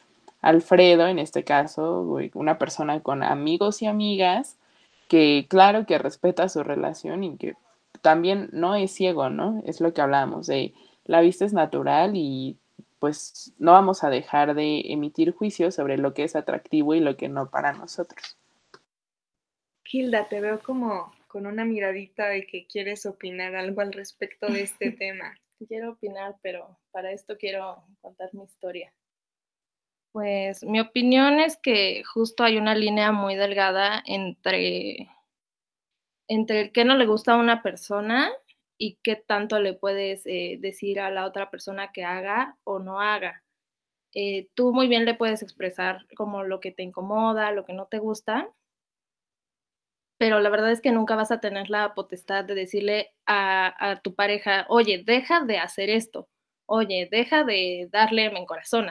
[0.41, 2.01] Alfredo, en este caso,
[2.33, 4.57] una persona con amigos y amigas,
[5.07, 7.53] que claro que respeta su relación y que
[8.01, 9.61] también no es ciego, ¿no?
[9.65, 10.73] Es lo que hablábamos de
[11.05, 12.57] la vista es natural y
[12.97, 17.15] pues no vamos a dejar de emitir juicios sobre lo que es atractivo y lo
[17.15, 18.37] que no para nosotros.
[19.85, 24.63] Hilda, te veo como con una miradita de que quieres opinar algo al respecto de
[24.63, 25.35] este tema.
[25.67, 28.93] Quiero opinar, pero para esto quiero contar mi historia.
[30.11, 35.09] Pues mi opinión es que justo hay una línea muy delgada entre,
[36.27, 38.31] entre el que no le gusta a una persona
[38.77, 42.99] y qué tanto le puedes eh, decir a la otra persona que haga o no
[42.99, 43.43] haga.
[44.13, 47.87] Eh, tú muy bien le puedes expresar como lo que te incomoda, lo que no
[47.87, 48.49] te gusta,
[50.23, 54.15] pero la verdad es que nunca vas a tener la potestad de decirle a, tu
[54.15, 56.29] pareja, oye, deja de hacer esto,
[56.65, 58.89] oye, deja de darle en corazón.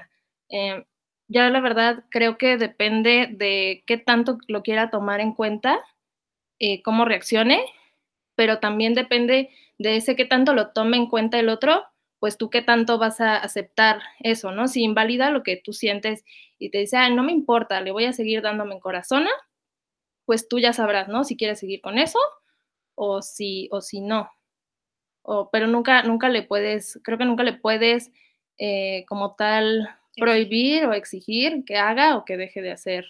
[0.51, 0.85] Eh,
[1.29, 5.81] ya la verdad creo que depende de qué tanto lo quiera tomar en cuenta,
[6.85, 7.65] cómo reaccione,
[8.35, 11.83] pero también depende de ese que tanto lo tome en cuenta el otro,
[12.19, 14.69] pues tú qué tanto vas a aceptar eso, ¿no?
[14.69, 16.27] Si invalida lo que tú sientes
[16.59, 19.27] y te dice, ah, no me importa, le voy a seguir dándome en corazón,
[20.25, 21.25] pues tú ya sabrás, ¿no?
[21.25, 22.19] Si quieres seguir con eso
[22.95, 24.31] o si, o si no.
[25.23, 28.11] O, pero nunca, nunca le puedes, creo que nunca le puedes
[28.59, 33.07] eh, como tal prohibir o exigir que haga o que deje de hacer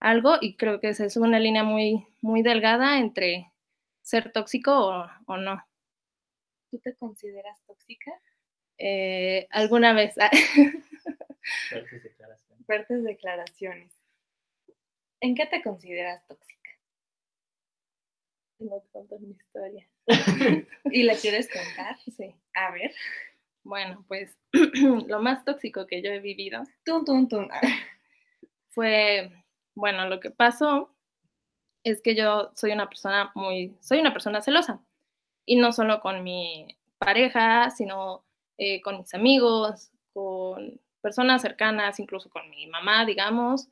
[0.00, 3.52] algo y creo que esa es una línea muy, muy delgada entre
[4.02, 5.62] ser tóxico o no.
[6.70, 8.12] ¿Tú te consideras tóxica?
[8.78, 10.14] Eh, alguna vez.
[11.68, 12.66] Fuertes declaraciones.
[12.66, 13.97] Fuertes declaraciones.
[15.20, 16.70] ¿En qué te consideras tóxica?
[18.60, 19.88] No contar mi historia.
[20.84, 21.96] ¿Y la quieres contar?
[22.16, 22.34] Sí.
[22.54, 22.92] A ver.
[23.64, 24.36] Bueno, pues
[25.06, 27.48] lo más tóxico que yo he vivido tum, tum, tum.
[28.68, 29.30] fue,
[29.74, 30.94] bueno, lo que pasó
[31.84, 34.80] es que yo soy una persona muy, soy una persona celosa
[35.44, 38.24] y no solo con mi pareja, sino
[38.56, 43.68] eh, con mis amigos, con personas cercanas, incluso con mi mamá, digamos.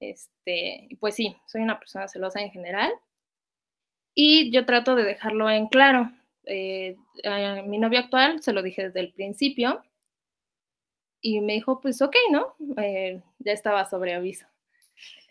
[0.00, 2.92] Este, pues sí, soy una persona celosa en general.
[4.14, 6.10] Y yo trato de dejarlo en claro.
[6.44, 9.82] Eh, a mi novio actual se lo dije desde el principio
[11.20, 12.54] y me dijo, pues ok, ¿no?
[12.80, 14.46] Eh, ya estaba sobre aviso.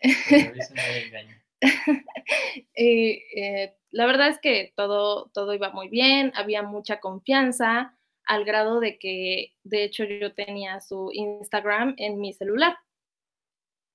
[2.74, 7.96] eh, la verdad es que todo, todo iba muy bien, había mucha confianza,
[8.26, 12.76] al grado de que, de hecho, yo tenía su Instagram en mi celular.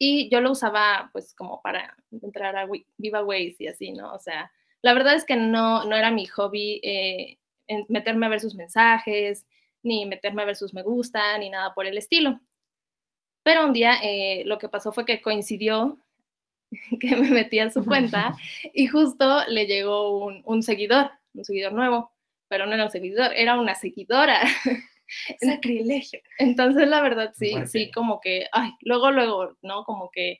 [0.03, 2.67] Y yo lo usaba, pues, como para entrar a
[2.99, 4.11] giveaways y así, ¿no?
[4.15, 7.37] O sea, la verdad es que no, no era mi hobby eh,
[7.87, 9.45] meterme a ver sus mensajes,
[9.83, 12.39] ni meterme a ver sus me gusta, ni nada por el estilo.
[13.43, 15.99] Pero un día eh, lo que pasó fue que coincidió
[16.99, 18.35] que me metí a su cuenta
[18.73, 22.11] y justo le llegó un, seguidor, un seguidor nuevo,
[22.47, 24.41] pero no era un seguidor, era una seguidora.
[25.39, 26.21] Sacrilegio.
[26.37, 29.83] Entonces, la verdad, sí, sí, como que, ay, luego, luego, ¿no?
[29.83, 30.39] Como que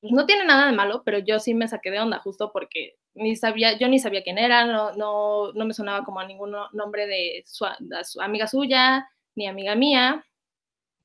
[0.00, 2.98] pues, no tiene nada de malo, pero yo sí me saqué de onda justo porque
[3.14, 6.54] ni sabía, yo ni sabía quién era, no, no, no me sonaba como a ningún
[6.72, 7.64] nombre de su,
[8.02, 10.26] su, amiga suya, ni amiga mía.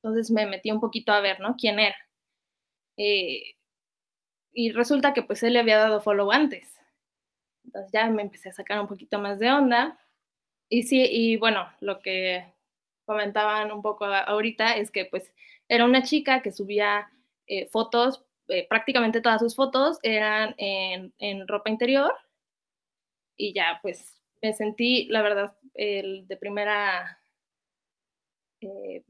[0.02, 1.56] Entonces me metí un poquito a ver, ¿no?
[1.56, 1.96] ¿Quién era?
[2.98, 3.54] Eh,
[4.52, 6.78] y resulta que pues él le había dado follow antes.
[7.64, 9.98] Entonces ya me empecé a sacar un poquito más de onda.
[10.68, 12.52] Y sí, y bueno, lo que
[13.10, 15.32] comentaban un poco ahorita es que pues
[15.66, 17.10] era una chica que subía
[17.48, 22.14] eh, fotos, eh, prácticamente todas sus fotos eran en, en, ropa interior
[23.36, 27.20] y ya pues me sentí, la verdad, el, de primera
[28.60, 29.02] eh,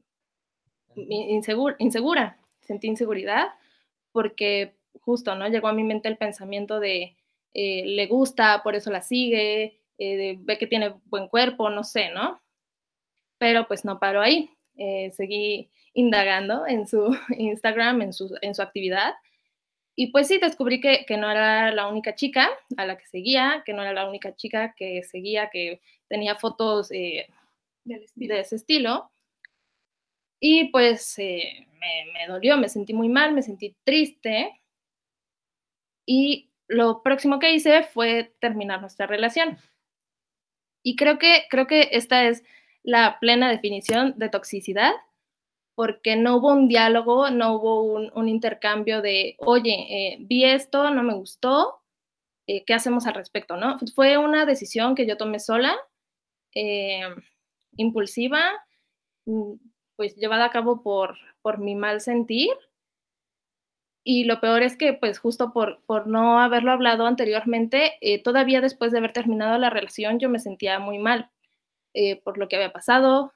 [0.95, 3.49] insegura, insegura, sentí inseguridad
[4.11, 5.47] porque justo, ¿no?
[5.47, 7.15] Llegó a mi mente el pensamiento de
[7.53, 12.09] eh, le gusta, por eso la sigue, eh, ve que tiene buen cuerpo, no sé,
[12.09, 12.41] ¿no?
[13.41, 14.51] Pero pues no paro ahí.
[14.77, 19.15] Eh, seguí indagando en su Instagram, en su, en su actividad.
[19.95, 23.63] Y pues sí, descubrí que, que, no era la única chica a la que seguía,
[23.65, 27.27] que no era la única chica que seguía, que tenía fotos de
[27.83, 29.11] ese estilo.
[30.39, 34.61] Y pues me, me, dolió, me sentí muy mal, me sentí triste.
[36.05, 39.57] Y lo próximo que hice fue terminar nuestra relación.
[40.83, 42.43] Y creo que, creo que esta es
[42.83, 44.93] la plena definición de toxicidad,
[45.75, 51.03] porque no hubo un diálogo, no hubo un, intercambio de, oye, eh, vi esto, no
[51.03, 51.81] me gustó,
[52.47, 53.57] eh, ¿qué hacemos al respecto?
[53.57, 53.77] ¿no?
[53.95, 55.75] Fue una decisión que yo tomé sola,
[56.53, 57.01] eh,
[57.77, 58.41] impulsiva,
[59.25, 59.53] mm,
[59.95, 62.51] pues llevada a cabo por, por mi mal sentir
[64.03, 68.61] y lo peor es que, pues justo por, por no haberlo hablado anteriormente, eh, todavía
[68.61, 71.29] después de haber terminado la relación, yo me sentía muy mal
[71.93, 73.33] eh, por lo que había pasado.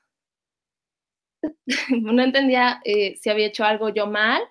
[1.89, 4.41] no entendía eh, si había hecho algo yo mal,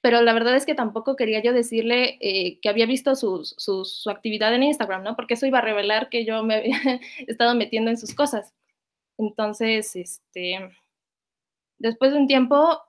[0.00, 4.54] pero la verdad es que tampoco quería yo decirle que había visto su, su, actividad
[4.54, 5.16] en Instagram, ¿no?
[5.16, 6.78] Porque eso iba a revelar que yo me había
[7.26, 8.54] estado metiendo en sus cosas.
[9.18, 10.70] Entonces, este,
[11.78, 12.80] después de un tiempo,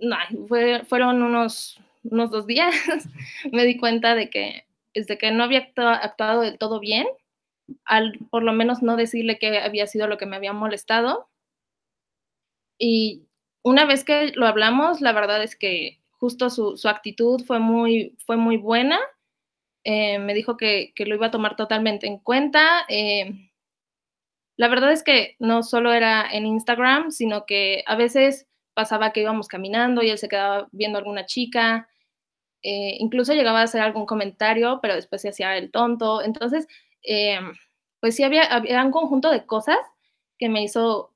[0.00, 0.16] no,
[0.48, 2.74] fue, fueron unos unos dos días,
[3.52, 7.06] me di cuenta de que desde que no había actuado del todo bien,
[7.84, 11.28] al por lo menos no decirle que había sido lo que me había molestado.
[12.78, 13.26] Y
[13.62, 18.36] una vez que lo hablamos, la verdad es que justo su, actitud fue muy, fue
[18.36, 18.98] muy buena.
[19.84, 22.84] Eh, me dijo que, lo iba a tomar totalmente en cuenta.
[22.88, 23.50] Eh,
[24.56, 29.20] la verdad es que no solo era en Instagram, sino que a veces pasaba que
[29.20, 31.88] íbamos caminando y él se quedaba viendo a alguna chica
[32.64, 36.22] eh, incluso llegaba a hacer algún comentario, pero después se hacía el tonto.
[36.22, 36.66] Entonces,
[37.04, 37.38] eh,
[38.00, 38.48] pues sí había,
[38.84, 39.78] un conjunto de cosas
[40.38, 41.12] que me hizo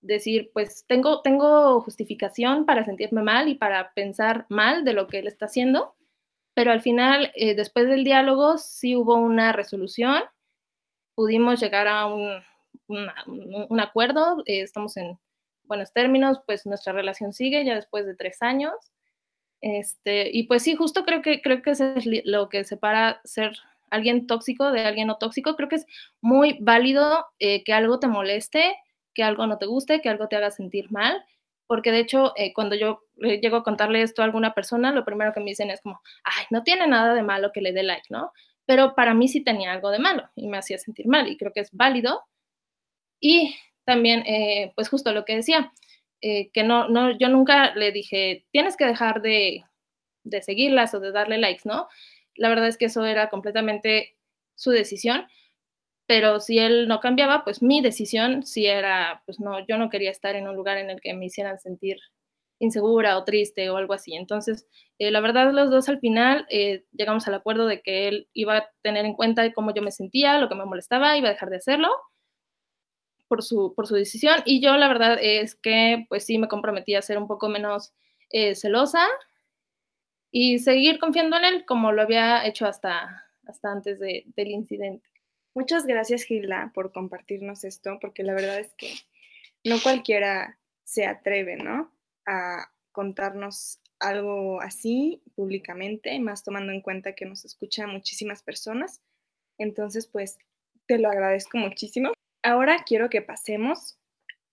[0.00, 5.18] decir, pues tengo, tengo justificación para sentirme mal y para pensar mal de lo que
[5.18, 5.94] él está haciendo,
[6.54, 10.22] pero al final, eh, después del diálogo, sí hubo una resolución,
[11.14, 12.42] pudimos llegar a un,
[12.88, 15.18] un acuerdo, estamos en
[15.64, 18.74] buenos términos, pues nuestra relación sigue ya después de tres años.
[19.60, 23.56] Este, y pues sí, justo creo que, creo que eso es lo que separa ser
[23.94, 25.56] alguien tóxico de alguien no tóxico.
[25.56, 25.86] Creo que es
[26.20, 28.76] muy válido eh, que algo te moleste,
[29.14, 31.24] que algo no te guste, que algo te haga sentir mal,
[31.66, 35.32] porque de hecho, eh, cuando yo llego a contarle esto a alguna persona, lo primero
[35.32, 38.06] que me dicen es como, ay, no tiene nada de malo que le dé like,
[38.10, 38.32] ¿no?
[38.66, 41.52] Pero para mí sí tenía algo de malo y me hacía sentir mal y creo
[41.52, 42.22] que es válido.
[43.20, 45.72] Y también, eh, pues justo lo que decía,
[46.20, 49.64] eh, que no, no, yo nunca le dije, tienes que dejar de,
[50.24, 51.88] de seguirlas o de darle likes, ¿no?
[52.36, 54.16] La verdad es que eso era completamente
[54.54, 55.26] su decisión,
[56.06, 60.10] pero si él no cambiaba, pues mi decisión sí era, pues no, yo no quería
[60.10, 61.98] estar en un lugar en el que me hicieran sentir
[62.60, 64.14] insegura o triste o algo así.
[64.14, 64.66] Entonces,
[64.98, 68.56] eh, la verdad, los dos al final eh, llegamos al acuerdo de que él iba
[68.58, 71.50] a tener en cuenta cómo yo me sentía, lo que me molestaba, iba a dejar
[71.50, 71.88] de hacerlo
[73.28, 76.94] por su, por su decisión y yo la verdad es que pues sí me comprometí
[76.94, 77.92] a ser un poco menos
[78.30, 79.06] eh, celosa
[80.36, 85.08] y seguir confiando en él como lo había hecho hasta, hasta antes de, del incidente.
[85.54, 88.92] Muchas gracias Gilda por compartirnos esto porque la verdad es que
[89.62, 91.92] no cualquiera se atreve, ¿no?
[92.26, 99.00] A contarnos algo así públicamente, más tomando en cuenta que nos escuchan muchísimas personas.
[99.56, 100.36] Entonces, pues,
[100.86, 102.12] te lo agradezco muchísimo.
[102.42, 104.00] Ahora quiero que pasemos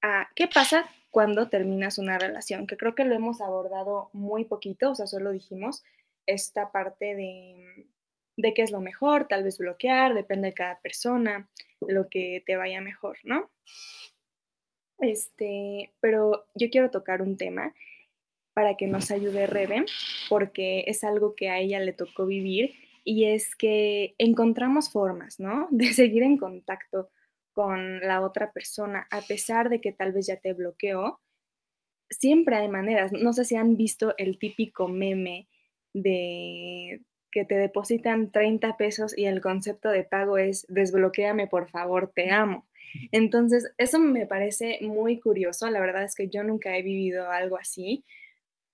[0.03, 4.91] a qué pasa cuando terminas una relación, que creo que lo hemos abordado muy poquito,
[4.91, 5.83] o sea, solo dijimos
[6.25, 7.87] esta parte de,
[8.37, 11.49] de qué es lo mejor, tal vez bloquear, depende de cada persona,
[11.81, 13.49] lo que te vaya mejor, ¿no?
[14.99, 17.73] Este, pero yo quiero tocar un tema
[18.53, 19.85] para que nos ayude Rebe,
[20.29, 25.67] porque es algo que a ella le tocó vivir y es que encontramos formas, ¿no?
[25.71, 27.09] De seguir en contacto
[27.53, 31.19] con la otra persona, a pesar de que tal vez ya te bloqueó,
[32.09, 33.11] siempre hay maneras.
[33.11, 35.47] No sé si han visto el típico meme
[35.93, 42.11] de que te depositan 30 pesos y el concepto de pago es desbloquéame por favor,
[42.13, 42.67] te amo.
[43.11, 45.69] Entonces, eso me parece muy curioso.
[45.69, 48.03] La verdad es que yo nunca he vivido algo así,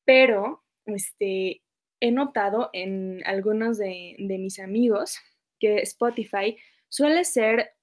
[0.06, 1.62] pero este,
[2.00, 5.20] he notado en algunos de, de mis amigos
[5.60, 6.58] que Spotify
[6.90, 7.77] suele ser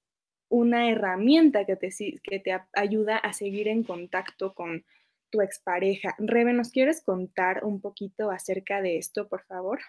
[0.55, 1.91] una herramienta que te,
[2.23, 4.85] que te ayuda a seguir en contacto con
[5.31, 6.15] tu expareja.
[6.19, 9.81] Rebe, ¿nos quieres contar un poquito acerca de esto, por favor?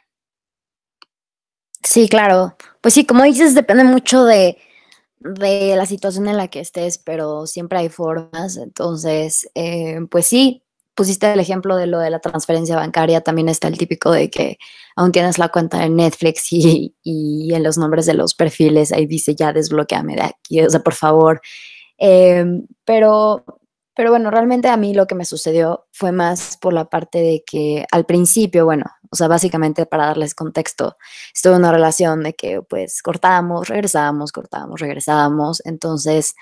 [1.84, 2.58] Sí, claro.
[2.82, 4.58] Pues sí, como dices, depende mucho de,
[5.20, 8.58] de la situación en la que estés, pero siempre hay formas.
[8.58, 10.64] Entonces, eh, pues sí,
[10.96, 14.58] pusiste el ejemplo de lo de la transferencia bancaria, también está el típico de que
[14.96, 19.06] aún tienes la cuenta de Netflix y, y en los nombres de los perfiles ahí
[19.06, 21.42] dice ya desbloqueame de aquí, o sea, por favor.
[21.98, 23.46] Em, pero,
[23.96, 27.44] pero bueno, realmente a mí lo que me sucedió fue más por la parte de
[27.46, 30.98] que al principio, bueno, o sea, básicamente para darles contexto,
[31.34, 36.36] estuve en una relación de que pues cortábamos, regresábamos, cortábamos, regresábamos, entonces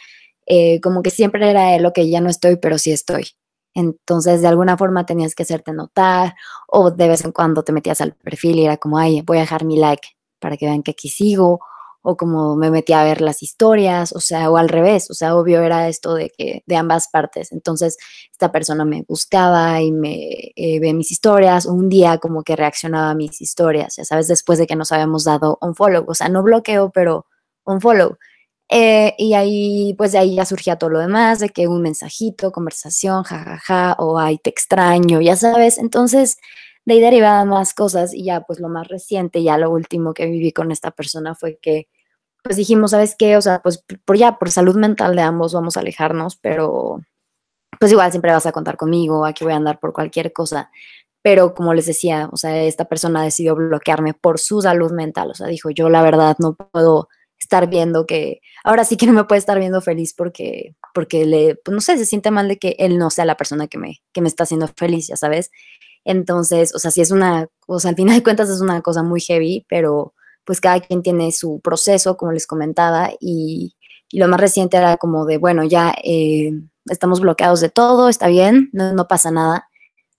[0.46, 3.28] eh, como que siempre era lo que ya no estoy, pero sí estoy.
[3.74, 6.36] Entonces, de alguna forma tenías que hacerte notar
[6.68, 9.42] o de vez en cuando te metías al perfil y era como, ay, voy a
[9.42, 10.10] dejar mi like
[10.40, 11.60] para que vean que aquí sigo
[12.04, 15.36] o como me metía a ver las historias, o sea, o al revés, o sea,
[15.38, 17.54] obvio era esto de que de ambas partes.
[17.54, 17.98] Entonces,
[18.30, 23.12] esta persona me buscaba y me eh, ve mis historias, un día como que reaccionaba
[23.12, 26.28] a mis historias, ya sabes, después de que nos habíamos dado un follow, o sea,
[26.28, 27.26] no bloqueo, pero
[27.66, 28.18] un follow.
[28.76, 32.52] Eh, y ahí, pues de ahí ya surgía todo lo demás, de que un mensajito,
[32.52, 35.78] conversación, jajaja, o ay, te extraño, ya sabes.
[35.78, 36.40] Entonces,
[36.86, 40.26] de ahí derivaban más cosas y ya, pues lo más reciente, ya lo último que
[40.26, 41.88] viví con esta persona fue que,
[42.44, 43.38] pues dijimos, ¿sabes qué?
[43.38, 47.00] O sea, pues por ya, por salud mental de ambos vamos a alejarnos, pero
[47.80, 50.72] pues igual siempre vas a contar conmigo, aquí voy a andar por cualquier cosa.
[51.22, 55.36] Pero como les decía, o sea, esta persona decidió bloquearme por su salud mental, o
[55.36, 57.10] sea, dijo, yo la verdad no puedo
[57.44, 61.56] estar viendo que ahora sí que no me puede estar viendo feliz porque, porque le,
[61.56, 64.02] pues no sé, se siente mal de que él no sea la persona que me,
[64.14, 65.52] que me está haciendo feliz, ya sabes.
[66.06, 69.04] Entonces, o sea, si es una, o sea, al final de cuentas es una cosa
[69.04, 70.14] muy heavy, pero
[70.46, 73.76] pues cada quien tiene su proceso, como les comentaba, y,
[74.10, 76.52] y lo más reciente era como de, bueno, ya eh,
[76.86, 79.70] estamos bloqueados de todo, está bien, no, no pasa nada,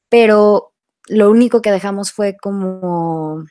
[0.09, 0.73] pero
[1.09, 3.45] lo único que dejamos fue como,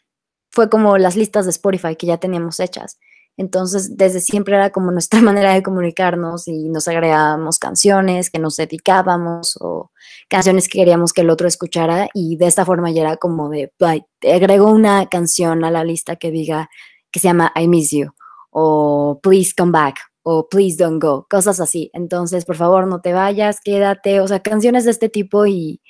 [0.51, 2.99] fue como las listas de Spotify que ya teníamos hechas.
[3.37, 8.57] Entonces, desde siempre era como nuestra manera de comunicarnos y nos agregábamos canciones que nos
[8.57, 9.91] dedicábamos o
[10.29, 13.71] canciones que queríamos que el otro escuchara y de esta forma ya era como de,
[14.19, 16.69] te agrego una canción a la lista que diga
[17.11, 18.11] que se llama I Miss You
[18.51, 21.91] o Please Come Back o Please Don't Go, cosas así.
[21.93, 25.81] Entonces, por favor, no te vayas, quédate, o sea, canciones de este tipo y,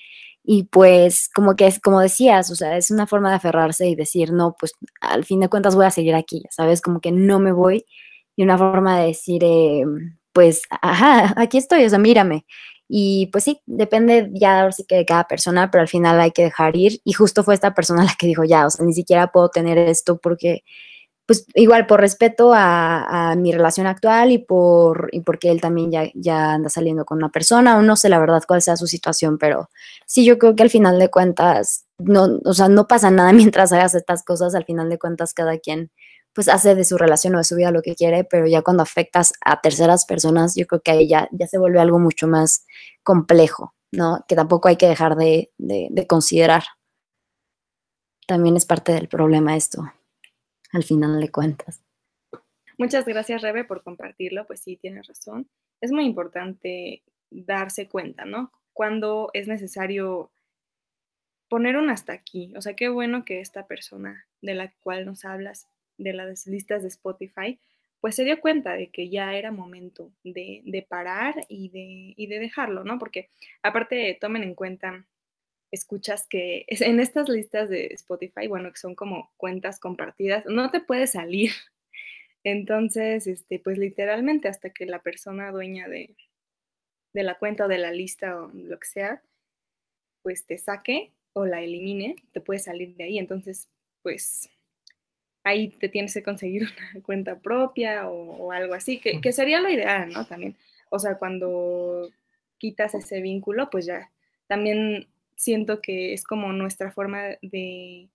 [0.44, 3.96] y pues, como que es, como decías, o sea, es una forma de aferrarse y
[3.96, 6.82] decir, no, pues al fin de cuentas voy a seguir aquí, ¿sabes?
[6.82, 7.86] Como que no me voy.
[8.36, 9.86] Y una forma de decir, eh,
[10.34, 12.46] pues, ajá, aquí estoy, o sea, mírame.
[12.90, 16.32] Y pues sí, depende ya ahora sí que de cada persona, pero al final hay
[16.32, 17.00] que dejar ir.
[17.06, 19.78] Y justo fue esta persona la que dijo, ya, o sea, ni siquiera puedo tener
[19.78, 20.64] esto porque
[21.26, 26.10] pues igual por respeto a, mi relación actual y por y porque él también ya,
[26.14, 29.38] ya anda saliendo con una persona, o no sé la verdad cuál sea su situación,
[29.38, 29.70] pero
[30.06, 33.72] sí yo creo que al final de cuentas, no, o sea, no pasa nada mientras
[33.72, 35.92] hagas estas cosas, al final de cuentas cada quien
[36.34, 38.84] pues hace de su relación o de su vida lo que quiere, pero ya cuando
[38.84, 42.66] afectas a terceras personas, yo creo que ahí ya, ya se vuelve algo mucho más
[43.04, 44.26] complejo, ¿no?
[44.28, 46.64] Que tampoco hay que dejar de, de considerar.
[48.28, 49.84] También es parte del problema esto
[50.74, 51.82] al final de cuentas.
[52.78, 54.46] Muchas gracias, Rebe, por compartirlo.
[54.46, 55.48] Pues sí, tienes razón.
[55.80, 58.52] Es muy importante darse cuenta, ¿no?
[58.74, 60.32] Cuando es necesario
[61.48, 62.52] poner un hasta aquí.
[62.58, 65.68] O sea, qué bueno que esta persona de la cual nos hablas,
[65.98, 67.60] de las listas de Spotify,
[68.02, 72.40] pues se dio cuenta de que ya era momento de, parar y de, y de
[72.40, 72.98] dejarlo, ¿no?
[72.98, 73.30] Porque
[73.62, 75.06] aparte tomen en cuenta
[75.74, 80.80] escuchas que en estas listas de Spotify, bueno, que son como cuentas compartidas, no te
[80.80, 81.52] puede salir.
[82.44, 86.16] Entonces, este, pues literalmente hasta que la persona dueña de,
[87.14, 89.24] de la cuenta o de la lista o lo que sea,
[90.22, 93.18] pues te saque o la elimine, te puede salir de ahí.
[93.18, 93.68] Entonces,
[94.04, 94.50] pues
[95.44, 96.64] ahí te tienes que conseguir
[96.94, 100.28] una cuenta propia o, algo así, que, que, sería lo ideal, ¿no?
[100.28, 100.56] También,
[100.92, 102.12] o sea, cuando
[102.60, 104.12] quitas ese vínculo, pues ya
[104.46, 108.10] también siento que es como nuestra forma de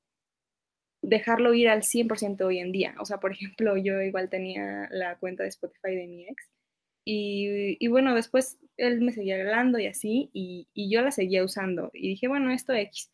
[1.02, 2.94] dejarlo ir al 100% hoy en día.
[3.00, 6.48] O sea, por ejemplo, yo igual tenía la cuenta de Spotify de mi ex
[7.10, 11.90] y, bueno, después él me seguía hablando y así y, y, yo la seguía usando
[11.94, 13.10] y dije, bueno, esto X.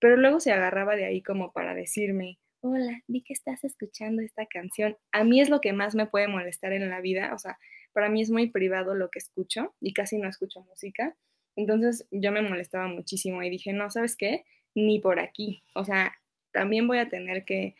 [0.00, 4.46] Pero luego se agarraba de ahí como para decirme, hola, vi que estás escuchando esta
[4.46, 4.96] canción.
[5.10, 7.58] A mí es lo que más me puede molestar en la vida, o sea,
[7.92, 11.16] para mí es muy privado lo que escucho y casi no escucho música.
[11.56, 14.44] Entonces yo me molestaba muchísimo y dije, no, ¿sabes qué?
[14.74, 15.62] Ni por aquí.
[15.74, 16.14] O sea,
[16.52, 17.74] también voy a tener que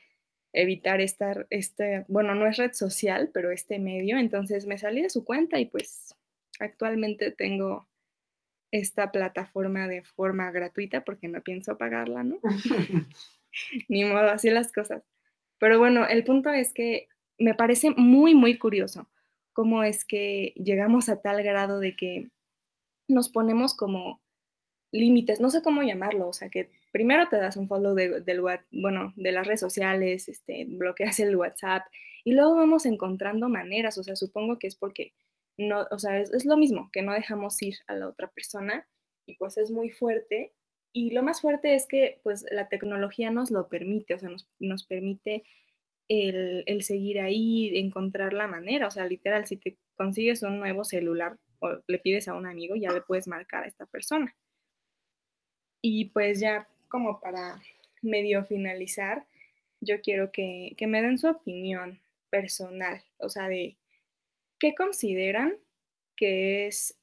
[0.53, 4.19] evitar estar, este, bueno, no es red social, pero este medio.
[4.19, 6.15] Entonces me salí de su cuenta y pues
[6.59, 7.89] actualmente tengo
[8.71, 12.39] esta plataforma de forma gratuita porque no pienso pagarla, ¿no?
[13.89, 15.03] Ni modo, así las cosas.
[15.59, 17.09] Pero bueno, el punto es que
[17.39, 19.09] me parece muy, muy curioso
[19.53, 22.31] cómo es que llegamos a tal grado de que
[23.09, 24.21] nos ponemos como
[24.93, 28.23] límites, no sé cómo llamarlo, o sea, que primero te das un follow de,
[28.71, 31.83] bueno, de las redes sociales, este, bloqueas el WhatsApp
[32.25, 35.15] y luego vamos encontrando maneras, o sea, supongo que es porque
[35.57, 38.87] no, o sea, es, lo mismo, que no dejamos ir a la otra persona
[39.27, 40.53] y pues es muy fuerte.
[40.95, 44.49] Y lo más fuerte es que pues la tecnología nos lo permite, o sea, nos,
[44.59, 45.45] nos permite
[46.09, 50.85] el, el, seguir ahí, encontrar la manera, o sea, literal, si te consigues un nuevo
[50.85, 54.35] celular o le pides a un amigo, ya le puedes marcar a esta persona.
[55.81, 57.63] Y pues ya como para
[58.03, 59.27] medio finalizar,
[59.81, 62.01] yo quiero que, que me den su opinión
[62.31, 63.77] personal, o sea, de
[64.59, 65.57] qué consideran
[66.17, 66.99] que es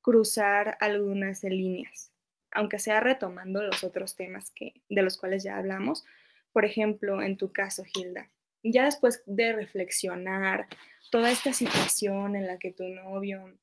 [0.00, 2.12] cruzar algunas líneas,
[2.50, 6.04] aunque sea retomando los otros temas que, de los cuales ya hablamos.
[6.52, 8.30] Por ejemplo, en tu caso, Hilda,
[8.62, 10.66] ya después de reflexionar
[11.10, 13.54] toda esta situación en la que tu novio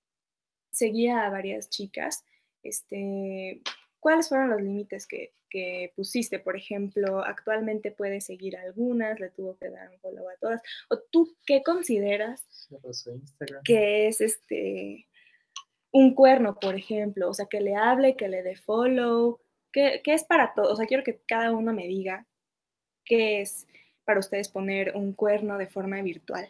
[0.75, 2.25] seguía a varias chicas,
[2.63, 3.61] este,
[3.99, 5.31] ¿cuáles fueron los límites que,
[5.95, 6.37] pusiste?
[6.39, 10.61] Por ejemplo, actualmente puedes seguir a algunas, le tuvo que dar un follow a todas.
[10.89, 12.45] ¿O tú qué consideras
[13.63, 15.07] que es este
[15.91, 17.29] un cuerno, por ejemplo?
[17.29, 19.39] O sea, que le hable, que le dé follow.
[19.71, 20.73] ¿Qué, qué es para todos?
[20.73, 22.27] O sea, quiero que cada uno me diga
[23.05, 23.65] qué es
[24.03, 26.49] para ustedes poner un cuerno de forma virtual.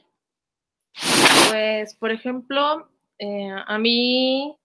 [1.51, 2.89] Pues, por ejemplo,
[3.20, 4.57] eh, a mí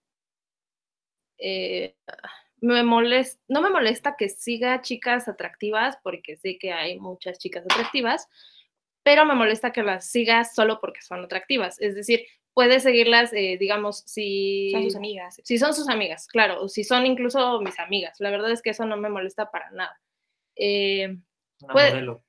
[1.39, 1.95] eh,
[2.61, 7.65] me molesta, no me molesta que siga chicas atractivas, porque sé que hay muchas chicas
[7.65, 8.29] atractivas,
[9.03, 11.81] pero me molesta que las siga solo porque son atractivas.
[11.81, 14.71] Es decir, puede seguirlas, eh, digamos, si...
[14.73, 15.41] Son sus amigas.
[15.43, 18.17] Si son sus amigas, claro, o si son incluso mis amigas.
[18.21, 19.99] La verdad es que eso no me molesta para nada.
[20.57, 21.17] Eh,
[21.61, 22.23] modelo.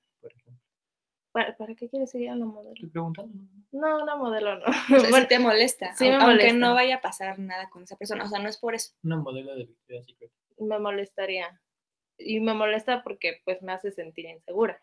[1.32, 2.74] ¿Para, qué quieres seguir a la modelo?
[2.74, 3.34] Estoy preguntando.
[3.72, 4.66] No, una modelo no.
[5.10, 5.96] bueno, te molesta.
[5.96, 8.26] Sí, me aunque no vaya a pasar nada con esa persona.
[8.26, 8.94] O sea, no es por eso.
[9.04, 10.32] Una modelo de Victoria's Secret.
[10.58, 11.62] Me molestaría.
[12.18, 14.82] Y me molesta porque pues me hace sentir insegura.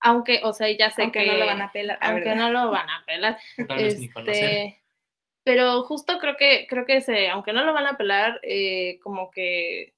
[0.00, 1.24] Aunque, o sea, ya sé que.
[1.26, 1.98] no lo van a pelar.
[2.00, 3.38] Aunque no lo van a pelar.
[3.78, 4.82] este,
[5.44, 9.30] pero justo creo que, creo que se, aunque no lo van a pelar, eh, como
[9.30, 9.94] que.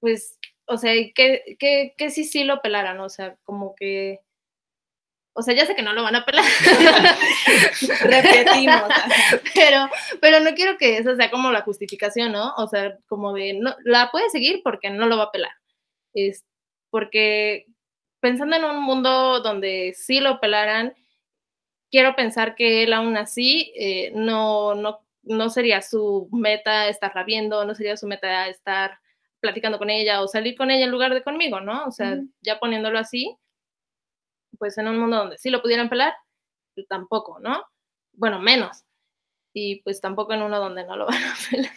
[0.00, 3.00] Pues, o sea, que, que, que sí, sí lo pelaran.
[3.00, 4.20] O sea, como que
[5.32, 6.44] o sea, ya sé que no lo van a pelar.
[8.02, 8.88] Repetimos.
[9.54, 9.88] pero,
[10.20, 12.52] pero no quiero que eso sea como la justificación, ¿no?
[12.56, 15.52] O sea, como de, no, la puede seguir porque no lo va a pelar.
[16.14, 16.44] Es
[16.90, 17.66] porque
[18.20, 20.94] pensando en un mundo donde sí lo pelaran,
[21.90, 27.64] quiero pensar que él aún así eh, no, no, no sería su meta estarla viendo,
[27.64, 28.98] no sería su meta estar
[29.40, 31.84] platicando con ella o salir con ella en lugar de conmigo, ¿no?
[31.86, 33.36] O sea, ya poniéndolo así,
[34.60, 36.12] pues en un mundo donde sí lo pudieran pelar,
[36.88, 37.64] tampoco, ¿no?
[38.12, 38.84] Bueno, menos.
[39.52, 41.72] Y pues tampoco en uno donde no lo van a pelar.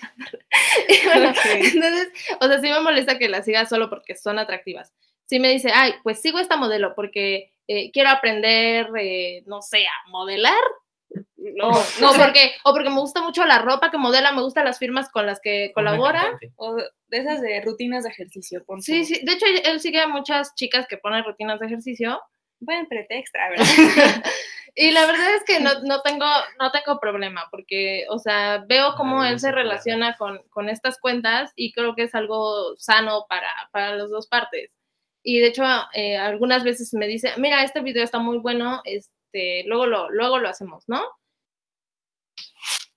[1.55, 2.09] entonces,
[2.39, 4.93] o sea, sí me molesta que la siga solo porque son atractivas.
[5.25, 9.85] Sí me dice, ay, pues sigo esta modelo porque eh, quiero aprender, eh, no sé,
[9.87, 10.61] a modelar.
[11.37, 11.71] No,
[12.01, 15.09] no, porque, o porque me gusta mucho la ropa que modela, me gustan las firmas
[15.09, 16.37] con las que colabora.
[16.57, 18.63] O de esas de rutinas de ejercicio.
[18.81, 22.21] sí, sí, de hecho él sigue a muchas chicas que ponen rutinas de ejercicio
[22.65, 23.65] buen pretexto, ¿verdad?
[24.75, 26.25] y la verdad es que no, no, tengo,
[26.59, 31.51] no tengo problema, porque, o sea, veo cómo él se relaciona con, con, estas cuentas
[31.55, 34.71] y creo que es algo sano para, para las dos partes.
[35.23, 39.63] Y de hecho, eh, algunas veces me dice, mira, este video está muy bueno, este,
[39.65, 41.01] luego, lo, luego lo hacemos, ¿no?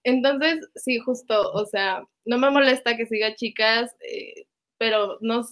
[0.02, 4.46] Entonces, sí, justo, o sea, no me molesta que siga chicas, eh,
[4.78, 5.44] pero no,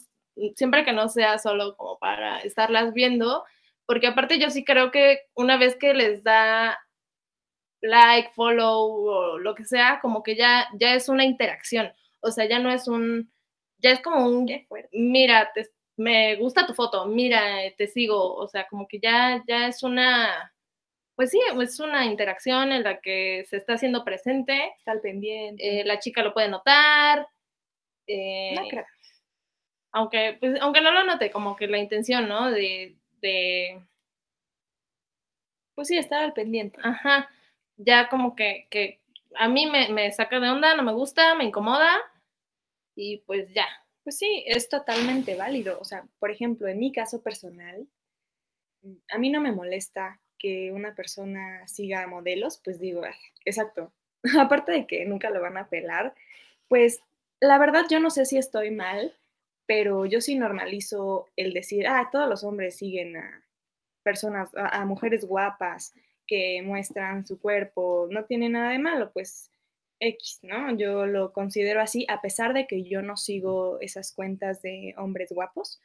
[0.57, 3.45] siempre que no sea solo como para estarlas viendo,
[3.87, 6.79] porque aparte yo sí creo que una vez que les da
[7.81, 12.47] like, follow o lo que sea, como que ya, ya es una interacción, o sea,
[12.47, 13.31] ya no es un,
[13.79, 14.49] ya es como un,
[14.93, 15.53] mira,
[15.97, 17.43] me gusta tu foto, mira,
[17.77, 20.55] te sigo, o sea, como que ya, ya es una,
[21.17, 24.73] pues sí, es una interacción en la que se está haciendo presente.
[24.77, 25.81] Está al pendiente.
[25.81, 27.29] Eh, la chica lo puede notar.
[28.07, 28.57] Eh,
[29.93, 32.51] aunque, pues, aunque no lo note, como que la intención, ¿no?
[32.51, 33.81] De, de,
[35.75, 36.79] Pues sí, estar al pendiente.
[36.83, 37.29] ajá,
[37.77, 39.01] ya como que, que
[39.37, 41.91] a mí me, me saca de onda, no me gusta, me incomoda
[42.97, 43.67] y pues ya.
[44.05, 45.79] Pues sí, es totalmente válido.
[45.81, 47.87] O sea, por ejemplo, en mi caso personal,
[49.11, 53.15] a mí no me molesta que una persona siga modelos, pues digo, "Ay,
[53.45, 53.93] exacto.
[54.39, 56.15] Aparte de que nunca lo van a pelar,
[56.69, 57.01] pues
[57.41, 59.15] la verdad yo no sé si estoy mal,
[59.67, 63.45] pero yo sí normalizo el decir, ah, todos los hombres siguen a
[64.03, 65.95] personas, a, a mujeres guapas
[66.27, 69.51] que muestran su cuerpo, no tiene nada de malo, pues
[70.01, 70.77] X, ¿no?
[70.77, 75.31] Yo lo considero así, a pesar de que yo no sigo esas cuentas de hombres
[75.33, 75.81] guapos.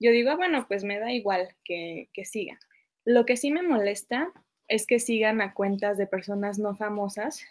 [0.00, 2.58] Yo digo, "Ah, bueno, pues me da igual que, que sigan.
[3.04, 4.32] Lo que sí me molesta
[4.68, 7.44] es que sigan a cuentas de personas no famosas,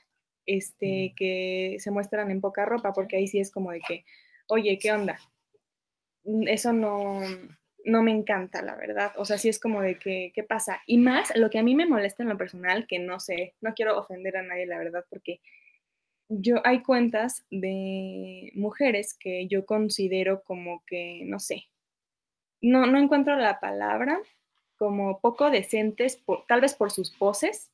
[0.45, 4.05] este, que se muestran en poca ropa, porque ahí sí es como de que,
[4.47, 5.17] oye, ¿qué onda?
[6.23, 7.19] Mm, Eso no,
[7.85, 9.11] no me encanta, la verdad.
[9.17, 10.81] O sea, sí es como de que, ¿qué pasa?
[10.87, 13.73] Y más, lo que a mí me molesta en lo personal, que no sé, no
[13.73, 15.39] quiero ofender a nadie, la verdad, porque
[16.29, 21.65] yo hay cuentas de mujeres que yo considero como que, no sé,
[22.61, 24.19] no, no encuentro la palabra,
[24.77, 27.71] como poco decentes, por- tal vez por sus poses,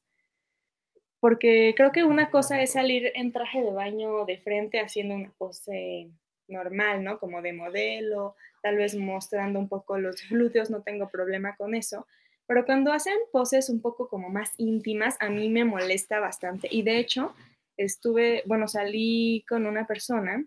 [1.20, 5.32] porque creo que una cosa es salir en traje de baño de frente haciendo una
[5.38, 6.10] pose
[6.50, 7.20] normal, ¿no?
[7.20, 12.08] Como de modelo, tal vez mostrando un poco los glúteos, no tengo problema con eso.
[12.48, 16.68] Pero cuando hacen poses un poco como más íntimas, a mí me molesta bastante.
[16.72, 17.36] Y de hecho,
[17.78, 20.44] estuve, bueno, salí con una persona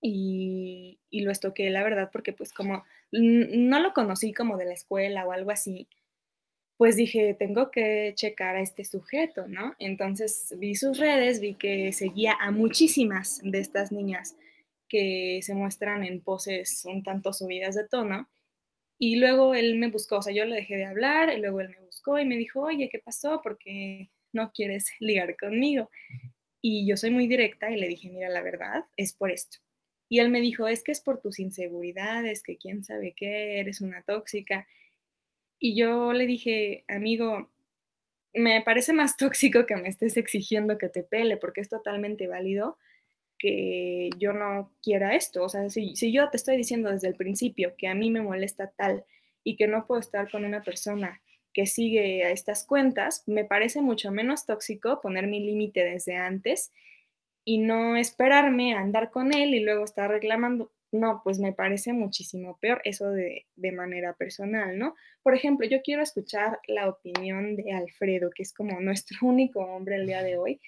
[0.00, 4.72] y, y lo estoqué, la verdad, porque pues como no lo conocí como de la
[4.72, 5.86] escuela o algo así,
[6.82, 9.76] pues dije, tengo que checar a este sujeto, ¿no?
[9.78, 14.34] Entonces vi sus redes, vi que seguía a muchísimas de estas niñas
[14.92, 18.28] que se muestran en poses un tanto subidas de tono.
[18.98, 21.70] Y luego él me buscó, o sea, yo le dejé de hablar, y luego él
[21.70, 23.40] me buscó y me dijo, oye, ¿qué pasó?
[23.40, 25.88] ¿Por qué no quieres ligar conmigo?
[26.60, 29.58] Y yo soy muy directa y le dije, mira, la verdad es por esto.
[30.10, 33.80] Y él me dijo, es que es por tus inseguridades, que quién sabe qué, eres
[33.80, 34.68] una tóxica.
[35.58, 37.50] Y yo le dije, amigo,
[38.34, 42.76] me parece más tóxico que me estés exigiendo que te pele, porque es totalmente válido
[43.42, 45.42] que yo no quiera esto.
[45.42, 48.22] O sea, si, si yo te estoy diciendo desde el principio que a mí me
[48.22, 49.04] molesta tal
[49.42, 51.20] y que no puedo estar con una persona
[51.52, 56.72] que sigue a estas cuentas, me parece mucho menos tóxico poner mi límite desde antes
[57.44, 60.70] y no esperarme a andar con él y luego estar reclamando.
[60.92, 64.94] No, pues me parece muchísimo peor eso de, de manera personal, ¿no?
[65.24, 69.96] Por ejemplo, yo quiero escuchar la opinión de Alfredo, que es como nuestro único hombre
[69.96, 70.60] el día de hoy.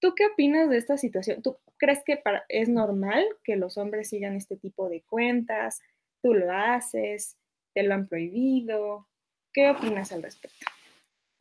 [0.00, 1.42] ¿Tú qué opinas de esta situación?
[1.42, 5.80] ¿Tú crees que es normal que los hombres sigan este tipo de cuentas?
[6.22, 7.36] ¿Tú lo haces?
[7.74, 9.06] ¿Te lo han prohibido?
[9.52, 10.66] ¿Qué opinas al respecto?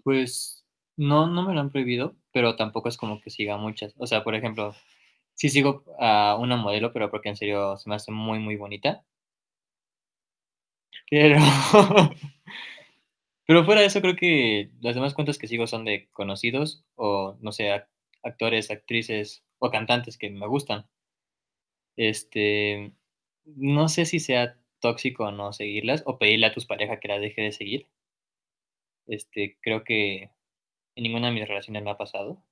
[0.04, 0.66] Pues
[0.98, 3.94] no, no me lo han prohibido, pero tampoco es como que siga muchas.
[3.98, 4.76] O sea, por ejemplo,
[5.34, 9.06] sí sigo a una modelo, pero porque en serio se me hace muy, muy bonita.
[11.10, 11.38] Pero,
[13.48, 17.38] pero fuera de eso, creo que las demás cuentas que sigo son de conocidos o,
[17.42, 17.84] no sé,
[18.24, 20.86] actores, actrices o cantantes que me gustan.
[21.98, 22.94] Este,
[23.46, 27.22] no sé si sea tóxico o no seguirlas o pedirle a tus parejas que las
[27.22, 27.88] deje de seguir.
[29.08, 30.32] Este, creo que
[30.96, 32.44] en ninguna de mis relaciones me ha pasado.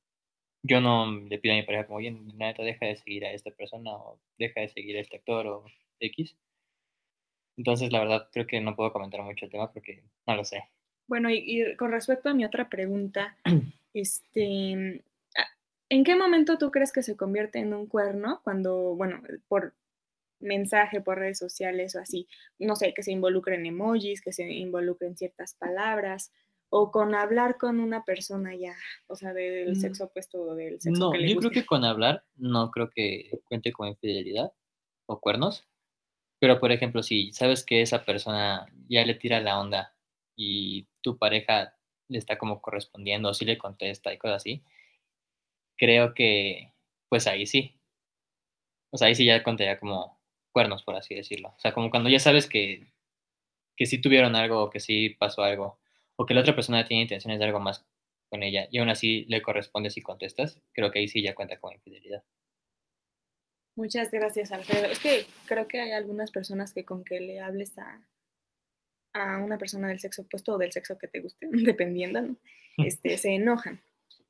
[0.64, 3.52] Yo no le pido a mi pareja como, oye, neta, deja de seguir a esta
[3.52, 5.66] persona o deja de seguir a este actor o
[6.00, 6.36] X.
[7.58, 10.64] Entonces, la verdad, creo que no puedo comentar mucho el tema porque no lo sé.
[11.08, 13.38] Bueno, y, y con respecto a mi otra pregunta,
[13.94, 15.04] este,
[15.90, 19.76] ¿en qué momento tú crees que se convierte en un cuerno cuando, bueno, por
[20.40, 22.28] mensaje, por redes sociales o así,
[22.60, 26.32] no sé, que se involucren emojis, que se involucren ciertas palabras,
[26.70, 28.76] o con hablar con una persona ya,
[29.08, 31.66] o sea, del Mm, sexo opuesto o del sexo No, que le yo creo que
[31.66, 34.54] con hablar no creo que cuente con infidelidad
[35.08, 35.68] o cuernos.
[36.40, 39.96] Pero, por ejemplo, si sabes que esa persona ya le tira la onda
[40.36, 41.76] y tu pareja
[42.10, 44.64] le está como correspondiendo o si le contesta y cosas así,
[45.78, 46.74] creo que
[47.10, 47.80] pues ahí sí.
[48.92, 50.20] O sea, ahí sí ya contaría como
[50.52, 51.50] cuernos, por así decirlo.
[51.50, 52.88] O sea, como cuando ya sabes que,
[53.76, 55.80] que sí tuvieron algo o que sí pasó algo
[56.18, 57.86] o que la otra persona tiene intenciones de algo más
[58.30, 61.60] con ella y aún así le correspondes y contestas, creo que ahí sí ya cuenta
[61.60, 62.24] con infidelidad.
[63.76, 64.88] Muchas gracias, Alfredo.
[64.88, 68.02] Es que creo que hay algunas personas que con que le hables a,
[69.14, 72.36] a una persona del sexo opuesto o del sexo que te guste, dependiendo, ¿no?
[72.78, 73.80] este, se enojan.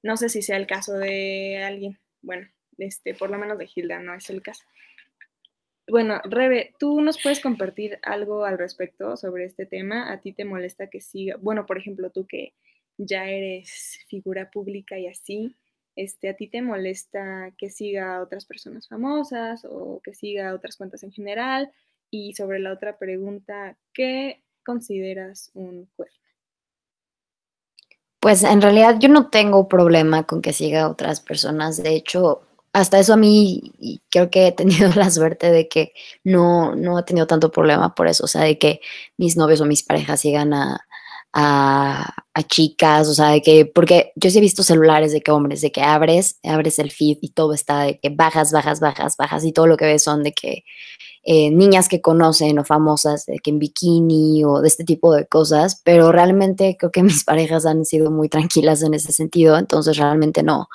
[0.03, 1.99] No sé si sea el caso de alguien.
[2.21, 4.63] Bueno, este, por lo menos de Hilda no es el caso.
[5.89, 10.11] Bueno, Rebe, ¿tú nos puedes compartir algo al respecto sobre este tema?
[10.11, 11.37] ¿A ti te molesta que siga?
[11.39, 12.53] Bueno, por ejemplo, tú que
[12.97, 15.55] ya eres figura pública y así,
[15.95, 20.55] este, ¿a ti te molesta que siga a otras personas famosas o que siga a
[20.55, 21.71] otras cuentas en general?
[22.11, 26.26] Y sobre la otra pregunta, ¿qué consideras un cuerno?
[28.19, 31.81] Pues en realidad yo no tengo problema con que siga otras personas.
[31.81, 32.41] De hecho,
[32.73, 35.93] hasta eso a mí creo que he tenido la suerte de que
[36.23, 38.25] no, no he tenido tanto problema por eso.
[38.25, 38.81] O sea, de que
[39.17, 40.87] mis novios o mis parejas sigan a,
[41.33, 45.31] a, a, chicas, o sea, de que, porque yo sí he visto celulares de que
[45.31, 49.15] hombres, de que abres, abres el feed y todo está de que bajas, bajas, bajas,
[49.17, 50.63] bajas y todo lo que ves son de que
[51.23, 55.25] eh, niñas que conocen o famosas, de que en bikini o de este tipo de
[55.25, 59.97] cosas, pero realmente creo que mis parejas han sido muy tranquilas en ese sentido, entonces
[59.97, 60.69] realmente no,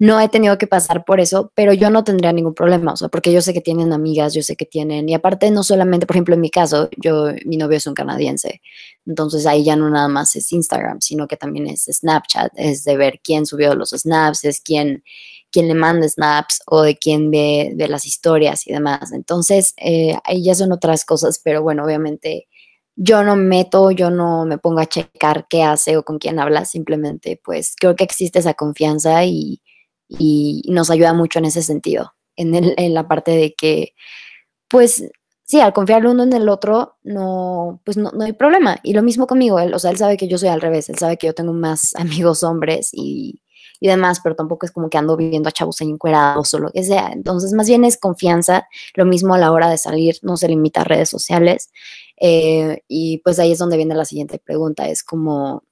[0.00, 3.10] no he tenido que pasar por eso, pero yo no tendría ningún problema, o sea,
[3.10, 6.16] porque yo sé que tienen amigas, yo sé que tienen, y aparte no solamente, por
[6.16, 8.62] ejemplo, en mi caso, yo, mi novio es un canadiense,
[9.04, 12.96] entonces ahí ya no nada más es Instagram, sino que también es Snapchat, es de
[12.96, 15.04] ver quién subió los snaps, es quién,
[15.52, 19.12] quién le manda snaps o de quién ve, las historias y demás.
[19.12, 22.48] Entonces, eh, ahí ya son otras cosas, pero bueno, obviamente
[22.96, 26.38] yo no me meto, yo no me pongo a checar qué hace o con quién
[26.38, 29.60] habla, simplemente pues creo que existe esa confianza y
[30.18, 33.94] y nos ayuda mucho en ese sentido, en, el, en la parte de que,
[34.68, 35.04] pues,
[35.44, 38.78] sí, al confiar uno en el otro, no, pues no, no, hay problema.
[38.82, 40.98] Y lo mismo conmigo, él, o sea, él sabe que yo soy al revés, él
[40.98, 43.42] sabe que yo tengo más amigos hombres y,
[43.80, 46.82] y demás, pero tampoco es como que ando viviendo a chavos encuerados o lo que
[46.82, 47.10] sea.
[47.12, 50.82] Entonces, más bien es confianza, lo mismo a la hora de salir, no se limita
[50.82, 51.70] a redes sociales.
[52.20, 55.64] Eh, y pues ahí es donde viene la siguiente pregunta, es como,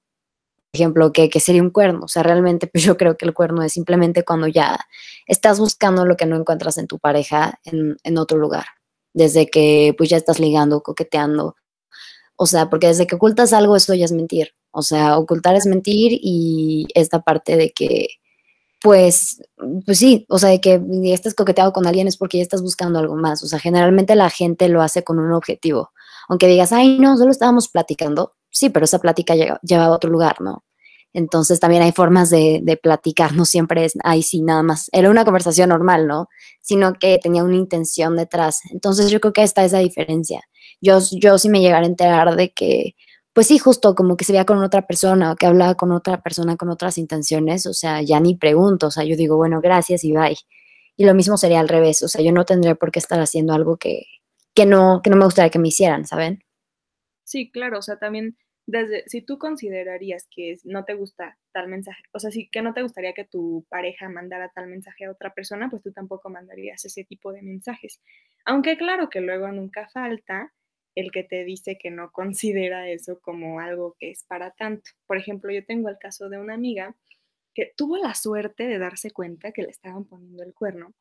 [0.73, 2.01] ejemplo, que, sería un cuerno.
[2.05, 4.79] O sea, realmente pues yo creo que el cuerno es simplemente cuando ya
[5.27, 8.67] estás buscando lo que no encuentras en tu pareja en, en otro lugar.
[9.15, 11.57] Desde que pues ya estás ligando, coqueteando.
[12.37, 14.53] O sea, porque desde que ocultas algo, eso ya es mentir.
[14.71, 18.09] O sea, ocultar es mentir y esta parte de que,
[18.81, 19.43] pues,
[19.85, 23.01] pues sí, o sea, de que estás coqueteado con alguien es porque ya estás buscando
[23.01, 23.43] algo más.
[23.43, 25.91] O sea, generalmente la gente lo hace con un objetivo.
[26.29, 30.41] Aunque digas, ay, no, solo estábamos platicando, sí, pero esa plática lleva, a otro lugar,
[30.41, 30.65] ¿no?
[31.13, 35.11] Entonces también hay formas de, de, platicar, no siempre es, ay, sí, nada más, era
[35.11, 36.29] una conversación normal, ¿no?
[36.61, 38.61] Sino que tenía una intención detrás.
[38.73, 40.43] Entonces yo creo que está esa diferencia.
[40.81, 42.95] Yo, yo sí me llegara a enterar de que,
[43.33, 46.21] pues sí, justo como que se veía con otra persona o que hablaba con otra
[46.21, 50.05] persona con otras intenciones, o sea, ya ni pregunto, o sea, yo digo, bueno, gracias
[50.05, 50.37] y bye.
[50.97, 53.55] Y lo mismo sería al revés, o sea, yo no tendría por qué estar haciendo
[53.55, 54.05] algo que,
[54.55, 56.43] que, no, que no me gustaría que me hicieran, ¿saben?
[57.25, 58.37] Sí, claro, o sea, también
[58.69, 62.75] desde, si tú considerarías que no te gusta tal mensaje, o sea, si que no
[62.75, 66.85] te gustaría que tu pareja mandara tal mensaje a otra persona, pues tú tampoco mandarías
[66.85, 68.03] ese tipo de mensajes.
[68.45, 70.53] Aunque claro que luego nunca falta
[70.95, 74.91] el que te dice que no considera eso como algo que es para tanto.
[75.07, 76.95] Por ejemplo, yo tengo el caso de una amiga
[77.55, 80.93] que tuvo la suerte de darse cuenta que le estaban poniendo el cuerno.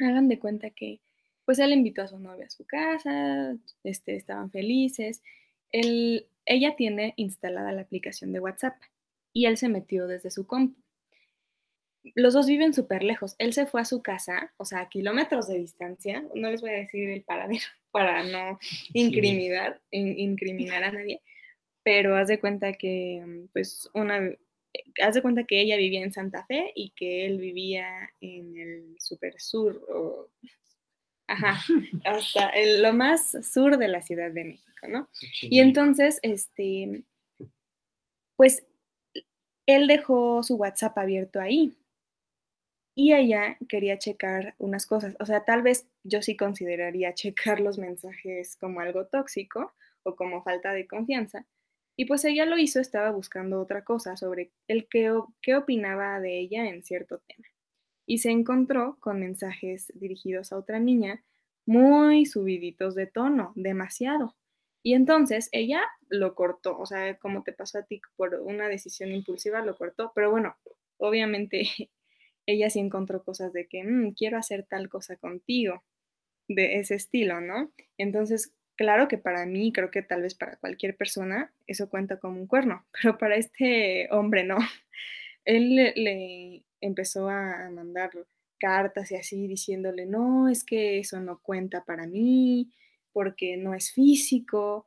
[0.00, 1.00] Hagan de cuenta que
[1.44, 5.22] pues él invitó a su novia a su casa, este, estaban felices.
[5.70, 8.74] Él, ella tiene instalada la aplicación de WhatsApp
[9.32, 10.80] y él se metió desde su compu.
[12.14, 13.34] Los dos viven súper lejos.
[13.38, 16.24] Él se fue a su casa, o sea, a kilómetros de distancia.
[16.34, 18.58] No les voy a decir el paradero para no
[18.94, 21.20] incriminar, incriminar a nadie,
[21.82, 24.30] pero haz de cuenta que, pues, una,
[25.02, 28.96] haz de cuenta que ella vivía en Santa Fe y que él vivía en el
[28.98, 30.28] super sur, o,
[31.28, 31.60] ajá,
[32.04, 32.50] hasta
[32.80, 34.68] lo más sur de la Ciudad de México.
[34.88, 35.08] ¿no?
[35.42, 37.04] Y entonces, este,
[38.36, 38.66] pues
[39.66, 41.76] él dejó su WhatsApp abierto ahí
[42.94, 45.16] y ella quería checar unas cosas.
[45.20, 49.72] O sea, tal vez yo sí consideraría checar los mensajes como algo tóxico
[50.02, 51.46] o como falta de confianza.
[51.96, 56.38] Y pues ella lo hizo, estaba buscando otra cosa sobre el qué, qué opinaba de
[56.38, 57.46] ella en cierto tema.
[58.08, 61.22] Y se encontró con mensajes dirigidos a otra niña
[61.66, 64.34] muy subiditos de tono, demasiado.
[64.82, 69.12] Y entonces ella lo cortó, o sea, como te pasó a ti por una decisión
[69.12, 70.56] impulsiva, lo cortó, pero bueno,
[70.96, 71.68] obviamente
[72.46, 75.84] ella sí encontró cosas de que mm, quiero hacer tal cosa contigo,
[76.48, 77.70] de ese estilo, ¿no?
[77.98, 82.40] Entonces, claro que para mí, creo que tal vez para cualquier persona, eso cuenta como
[82.40, 84.56] un cuerno, pero para este hombre no.
[85.44, 88.10] Él le, le empezó a mandar
[88.58, 92.70] cartas y así diciéndole, no, es que eso no cuenta para mí,
[93.12, 94.86] porque no es físico.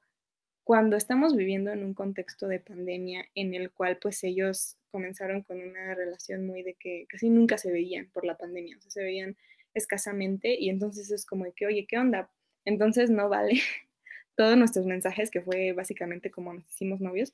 [0.64, 5.62] Cuando estamos viviendo en un contexto de pandemia en el cual pues ellos comenzaron con
[5.62, 9.38] una relación muy de que casi nunca se veían por la pandemia, o se veían
[9.74, 12.30] escasamente y entonces es como que, oye, ¿qué onda?
[12.66, 13.54] Entonces no vale
[14.36, 17.34] todos nuestros mensajes, que fue básicamente como nos hicimos novios.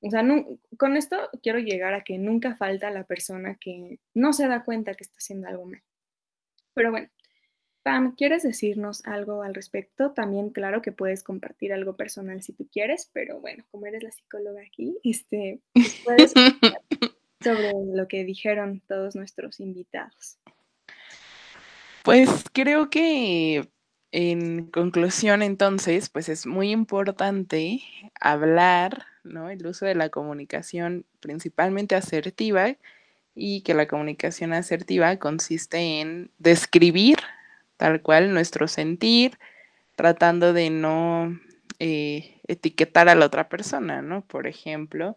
[0.00, 0.24] O sea,
[0.76, 4.94] con esto quiero llegar a que nunca falta la persona que no se da cuenta
[4.94, 5.82] que está haciendo algo mal.
[6.74, 7.08] Pero bueno,
[7.82, 10.12] Pam, ¿quieres decirnos algo al respecto?
[10.12, 14.12] También, claro que puedes compartir algo personal si tú quieres, pero bueno, como eres la
[14.12, 16.32] psicóloga aquí, este, pues puedes
[17.42, 20.38] sobre lo que dijeron todos nuestros invitados.
[22.04, 23.68] Pues creo que
[24.10, 27.80] en conclusión, entonces, pues es muy importante
[28.20, 29.50] hablar, ¿no?
[29.50, 32.76] El uso de la comunicación principalmente asertiva
[33.34, 37.18] y que la comunicación asertiva consiste en describir
[37.78, 39.38] tal cual nuestro sentir,
[39.96, 41.38] tratando de no
[41.78, 44.22] eh, etiquetar a la otra persona, ¿no?
[44.22, 45.16] Por ejemplo,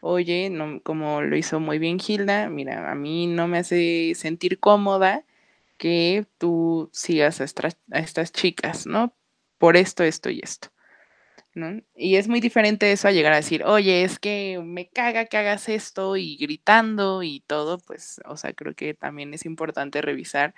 [0.00, 4.58] oye, no, como lo hizo muy bien Gilda, mira, a mí no me hace sentir
[4.58, 5.24] cómoda
[5.76, 7.44] que tú sigas a,
[7.92, 9.12] estas chicas, ¿no?
[9.58, 10.68] Por esto, esto y esto.
[11.96, 15.36] Y es muy diferente eso a llegar a decir, oye, es que me caga que
[15.36, 20.54] hagas esto y gritando y todo, pues, o sea, creo que también es importante revisar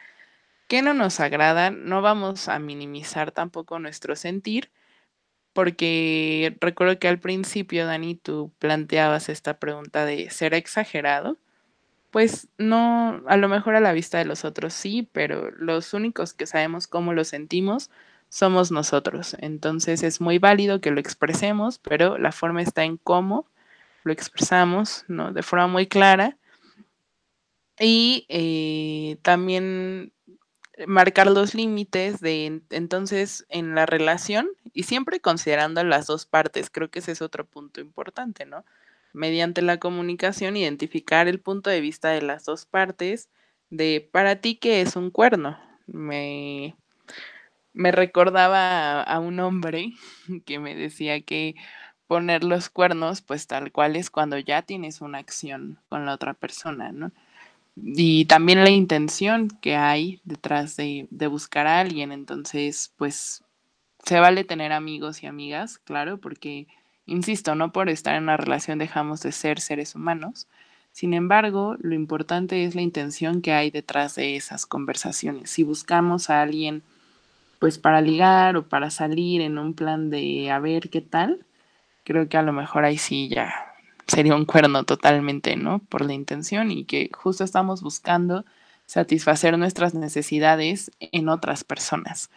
[0.69, 4.71] qué no nos agrada, no vamos a minimizar tampoco nuestro sentir,
[5.53, 11.39] porque recuerdo que al principio, Dani, tú planteabas esta pregunta de, ¿será exagerado?
[12.11, 16.35] Pues no, a lo mejor a la vista de los otros sí, pero los únicos
[16.35, 17.91] que sabemos cómo lo sentimos
[18.31, 19.37] somos nosotros.
[19.41, 23.47] Entonces es muy válido que lo expresemos, pero la forma está en cómo
[24.05, 25.33] lo expresamos, ¿no?
[25.33, 26.39] De forma muy clara.
[27.79, 30.13] Y eh, también
[30.87, 36.71] marcar los límites de entonces en la relación y siempre considerando las dos partes.
[36.71, 38.65] Creo que ese es otro punto importante, ¿no?
[39.13, 43.29] mediante la comunicación identificar el punto de vista de las dos partes
[43.71, 45.59] de para ti que es un cuerno.
[45.87, 46.77] Me,
[47.73, 49.93] me recordaba a, un hombre
[50.45, 51.55] que me decía que
[52.07, 56.35] poner los cuernos pues tal cual es cuando ya tienes una acción con la otra
[56.35, 57.13] persona, ¿no?
[57.77, 63.45] Y también la intención que hay detrás de, de buscar a alguien, entonces pues
[64.05, 66.67] se vale tener amigos y amigas, claro, porque
[67.11, 70.47] Insisto, no por estar en una relación dejamos de ser seres humanos.
[70.93, 75.51] Sin embargo, lo importante es la intención que hay detrás de esas conversaciones.
[75.51, 76.85] Si buscamos a alguien
[77.61, 81.47] pues para ligar o para salir en un plan de a ver qué tal,
[82.05, 83.75] creo que a lo mejor ahí sí ya
[84.09, 85.79] sería un cuerno totalmente, ¿no?
[85.79, 88.45] Por la intención y que justo estamos buscando
[88.87, 92.31] satisfacer nuestras necesidades en otras personas.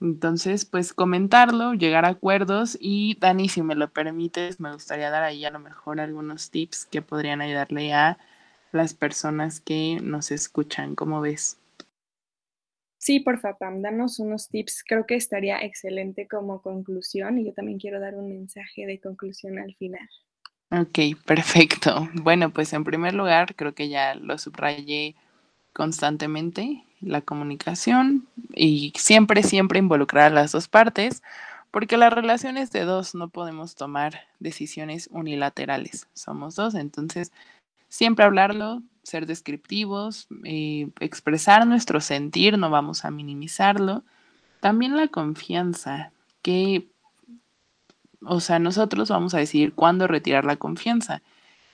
[0.00, 5.24] Entonces, pues comentarlo, llegar a acuerdos y Dani, si me lo permites, me gustaría dar
[5.24, 8.18] ahí a lo mejor algunos tips que podrían ayudarle a
[8.72, 10.94] las personas que nos escuchan.
[10.94, 11.58] ¿Cómo ves?
[13.06, 14.82] Sí, por favor, Pam, danos unos tips.
[14.84, 19.60] Creo que estaría excelente como conclusión y yo también quiero dar un mensaje de conclusión
[19.60, 20.08] al final.
[20.72, 22.08] Ok, perfecto.
[22.14, 25.14] Bueno, pues en primer lugar, creo que ya lo subrayé
[25.72, 31.22] constantemente la comunicación y siempre, siempre involucrar a las dos partes,
[31.70, 37.30] porque las relaciones de dos no podemos tomar decisiones unilaterales, somos dos, entonces
[37.96, 44.04] siempre hablarlo, ser descriptivos, eh, expresar nuestro sentir, no vamos a minimizarlo.
[44.60, 46.12] También la confianza,
[46.42, 46.88] que,
[48.22, 51.22] o sea, nosotros vamos a decidir cuándo retirar la confianza.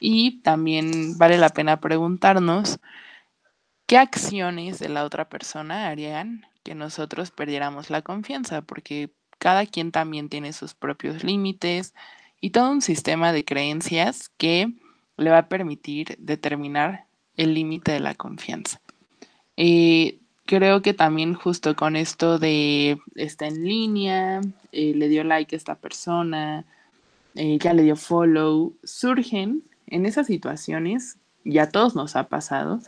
[0.01, 2.81] Y también vale la pena preguntarnos
[3.93, 8.62] ¿Qué acciones de la otra persona harían que nosotros perdiéramos la confianza?
[8.62, 11.93] Porque cada quien también tiene sus propios límites
[12.40, 14.73] y todo un sistema de creencias que
[15.17, 17.07] le va a permitir determinar
[17.37, 18.81] el límite de la confianza.
[19.57, 24.41] Eh, creo que también justo con esto de está en línea,
[24.73, 26.65] eh, le dio like a esta persona,
[27.35, 32.81] eh, ya le dio follow, surgen en esas situaciones, y a todos nos ha pasado,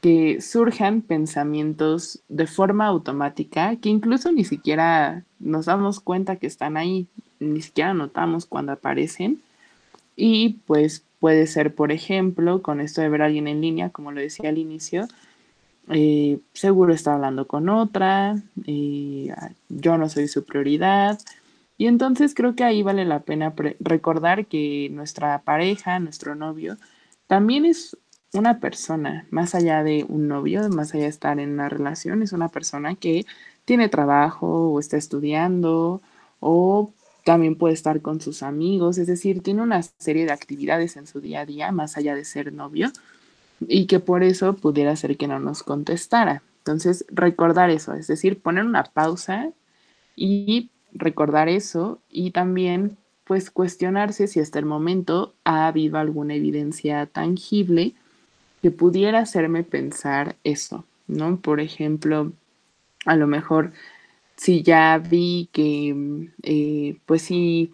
[0.00, 6.76] que surjan pensamientos de forma automática que incluso ni siquiera nos damos cuenta que están
[6.76, 7.06] ahí,
[7.38, 9.40] ni siquiera notamos cuando aparecen.
[10.16, 14.10] Y pues puede ser, por ejemplo, con esto de ver a alguien en línea, como
[14.10, 15.06] lo decía al inicio,
[15.88, 21.20] eh, seguro está hablando con otra, y ah, yo no soy su prioridad.
[21.78, 26.76] Y entonces creo que ahí vale la pena recordar que nuestra pareja, nuestro novio,
[27.28, 27.96] también es
[28.32, 32.32] una persona, más allá de un novio, más allá de estar en una relación, es
[32.32, 33.26] una persona que
[33.64, 36.02] tiene trabajo o está estudiando
[36.40, 36.90] o
[37.24, 41.20] también puede estar con sus amigos, es decir, tiene una serie de actividades en su
[41.20, 42.90] día a día, más allá de ser novio,
[43.60, 46.42] y que por eso pudiera ser que no nos contestara.
[46.58, 49.50] Entonces, recordar eso, es decir, poner una pausa
[50.16, 57.06] y recordar eso y también pues cuestionarse si hasta el momento ha habido alguna evidencia
[57.06, 57.94] tangible
[58.60, 61.36] que pudiera hacerme pensar eso, ¿no?
[61.38, 62.32] Por ejemplo,
[63.06, 63.72] a lo mejor
[64.42, 65.94] si ya vi que,
[66.42, 67.72] eh, pues sí,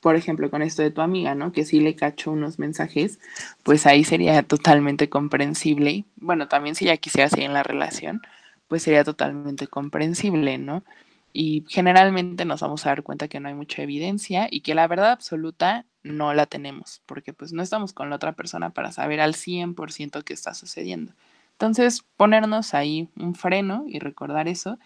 [0.00, 1.50] por ejemplo, con esto de tu amiga, ¿no?
[1.52, 3.18] Que sí le cacho unos mensajes,
[3.64, 6.04] pues ahí sería totalmente comprensible.
[6.16, 8.22] Bueno, también si ya quisiera seguir en la relación,
[8.68, 10.84] pues sería totalmente comprensible, ¿no?
[11.32, 14.86] Y generalmente nos vamos a dar cuenta que no hay mucha evidencia y que la
[14.86, 19.20] verdad absoluta no la tenemos, porque pues no estamos con la otra persona para saber
[19.20, 21.12] al 100% qué está sucediendo.
[21.54, 24.78] Entonces, ponernos ahí un freno y recordar eso.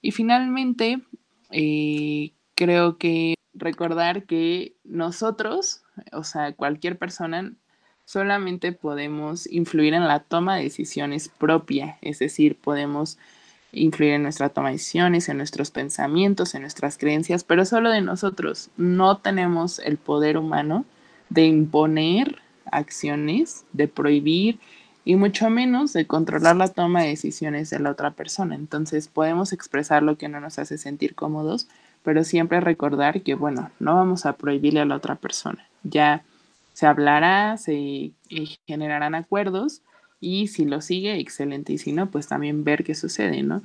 [0.00, 1.00] Y finalmente,
[1.50, 5.82] eh, creo que recordar que nosotros,
[6.12, 7.52] o sea, cualquier persona,
[8.04, 13.18] solamente podemos influir en la toma de decisiones propia, es decir, podemos
[13.72, 18.00] influir en nuestra toma de decisiones, en nuestros pensamientos, en nuestras creencias, pero solo de
[18.00, 18.70] nosotros.
[18.76, 20.84] No tenemos el poder humano
[21.28, 22.38] de imponer
[22.70, 24.58] acciones, de prohibir
[25.04, 28.54] y mucho menos de controlar la toma de decisiones de la otra persona.
[28.54, 31.68] Entonces podemos expresar lo que no nos hace sentir cómodos,
[32.02, 35.66] pero siempre recordar que, bueno, no vamos a prohibirle a la otra persona.
[35.82, 36.24] Ya
[36.72, 38.12] se hablará, se
[38.66, 39.82] generarán acuerdos
[40.20, 41.72] y si lo sigue, excelente.
[41.74, 43.62] Y si no, pues también ver qué sucede, ¿no?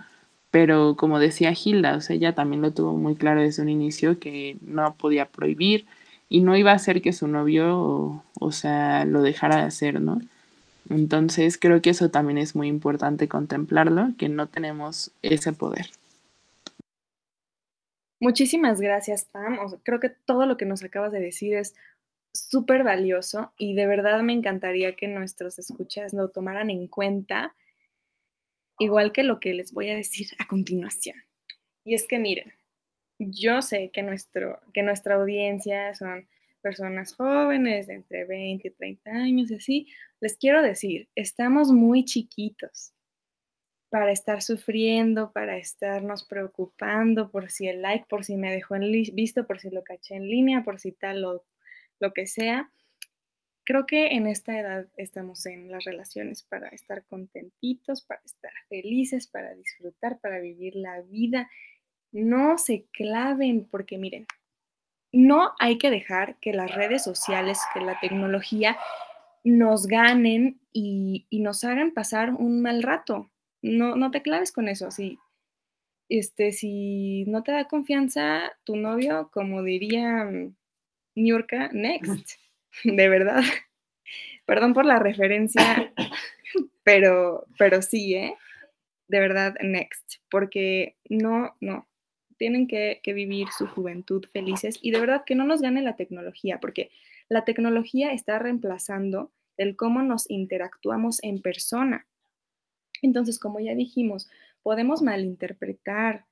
[0.52, 4.20] Pero como decía Hilda, o sea, ella también lo tuvo muy claro desde un inicio
[4.20, 5.86] que no podía prohibir
[6.28, 10.02] y no iba a hacer que su novio, o, o sea, lo dejara de hacer,
[10.02, 10.20] ¿no?
[10.90, 15.88] Entonces creo que eso también es muy importante contemplarlo, que no tenemos ese poder.
[18.20, 19.58] Muchísimas gracias, Pam.
[19.84, 21.76] creo que todo lo que nos acabas de decir es
[22.34, 27.56] súper valioso y de verdad me encantaría que nuestros escuchas lo tomaran en cuenta,
[28.78, 31.16] igual que lo que les voy a decir a continuación.
[31.86, 32.54] Y es que miren,
[33.20, 36.28] yo sé que, nuestro, que nuestra audiencia son
[36.60, 39.88] personas jóvenes de entre 20 y 30 años así,
[40.19, 42.94] les quiero decir, estamos muy chiquitos
[43.90, 48.91] para estar sufriendo, para estarnos preocupando por si el like, por si me dejó en
[49.14, 51.44] visto, por si lo caché en línea, por si tal o
[51.99, 52.72] lo que sea.
[53.65, 59.27] Creo que en esta edad estamos en las relaciones para estar contentitos, para estar felices,
[59.27, 61.49] para disfrutar, para vivir la vida.
[62.11, 64.26] No se claven porque miren,
[65.11, 68.77] no hay que dejar que las redes sociales, que la tecnología
[69.44, 73.31] nos ganen y, nos hagan pasar un mal rato.
[73.61, 74.91] No, no te claves con eso.
[74.91, 75.18] Si,
[76.10, 80.56] este, si no te da confianza tu novio, como diría mm,
[81.15, 82.40] Niurka, next.
[82.84, 83.44] De verdad.
[84.45, 85.94] Perdón por la referencia,
[86.84, 88.36] pero, pero sí, ¿eh?
[89.07, 90.22] De verdad, next.
[90.30, 91.89] Porque no, no,
[92.40, 96.60] tienen que, vivir su juventud felices y de verdad que no nos gane la tecnología,
[96.60, 96.90] porque
[97.28, 102.07] la tecnología está reemplazando el cómo nos interactuamos en persona.
[103.02, 104.30] Entonces, como ya dijimos,
[104.64, 106.26] podemos malinterpretar.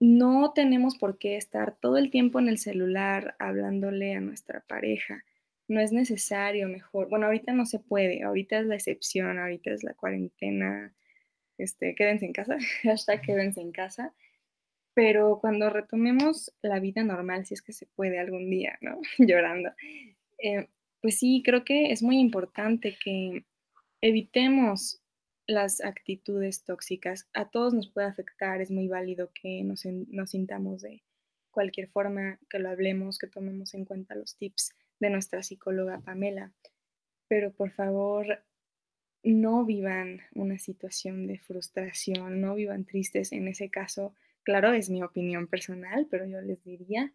[0.00, 5.24] No tenemos por qué estar todo el tiempo en el celular hablándole a nuestra pareja.
[5.68, 7.08] No es necesario, mejor.
[7.08, 10.92] Bueno, ahorita no se puede, ahorita es la excepción, ahorita es la cuarentena.
[11.58, 14.12] Este, quédense en casa, hashtag quédense en casa
[14.94, 19.00] pero cuando retomemos la vida normal, si es que se puede algún día, ¿no?
[19.18, 19.70] Llorando,
[20.38, 20.68] eh,
[21.00, 23.44] pues sí, creo que es muy importante que
[24.00, 25.02] evitemos
[25.46, 27.28] las actitudes tóxicas.
[27.32, 31.02] A todos nos puede afectar, es muy válido que nos, nos sintamos de
[31.50, 36.52] cualquier forma, que lo hablemos, que tomemos en cuenta los tips de nuestra psicóloga Pamela.
[37.28, 38.44] Pero por favor,
[39.22, 43.32] no vivan una situación de frustración, no vivan tristes.
[43.32, 44.14] En ese caso,
[44.44, 47.12] Claro, es mi opinión personal, pero yo les diría,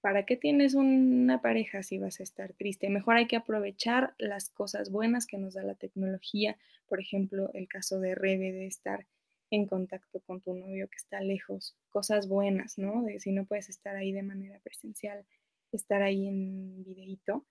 [0.00, 2.88] ¿para qué tienes una pareja si vas a estar triste?
[2.88, 6.56] Mejor hay que aprovechar las cosas buenas que nos da la tecnología.
[6.88, 9.06] Por ejemplo, el caso de Rebe de estar
[9.50, 11.76] en contacto con tu novio que está lejos.
[11.90, 13.02] Cosas buenas, ¿no?
[13.02, 15.26] De si no puedes estar ahí de manera presencial,
[15.72, 17.44] estar ahí en videíto.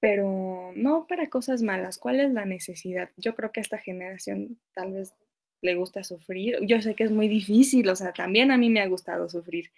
[0.00, 1.98] Pero no para cosas malas.
[1.98, 3.10] ¿Cuál es la necesidad?
[3.16, 5.14] Yo creo que esta generación tal vez
[5.62, 6.58] le gusta sufrir.
[6.66, 9.70] Yo sé que es muy difícil, o sea, también a mí me ha gustado sufrir.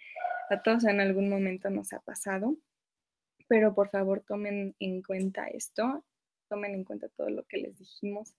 [0.49, 2.57] A todos en algún momento nos ha pasado,
[3.47, 6.03] pero por favor tomen en cuenta esto,
[6.49, 8.33] tomen en cuenta todo lo que les dijimos,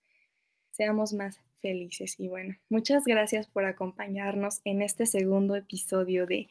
[0.73, 2.17] seamos más felices.
[2.19, 6.49] Y bueno, muchas gracias por acompañarnos en este segundo episodio de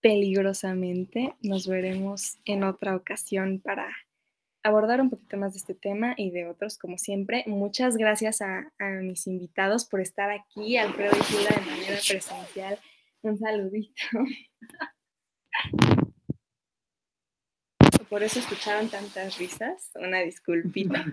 [0.00, 1.34] Peligrosamente.
[1.40, 3.88] Nos veremos en otra ocasión para
[4.64, 7.44] abordar un poquito más de este tema y de otros, como siempre.
[7.46, 8.72] Muchas gracias a,
[9.02, 12.78] mis invitados por estar aquí, Alfredo y Gila, de manera presencial.
[13.22, 14.02] Un saludito.
[18.08, 21.04] Por eso escucharon tantas risas, una disculpita.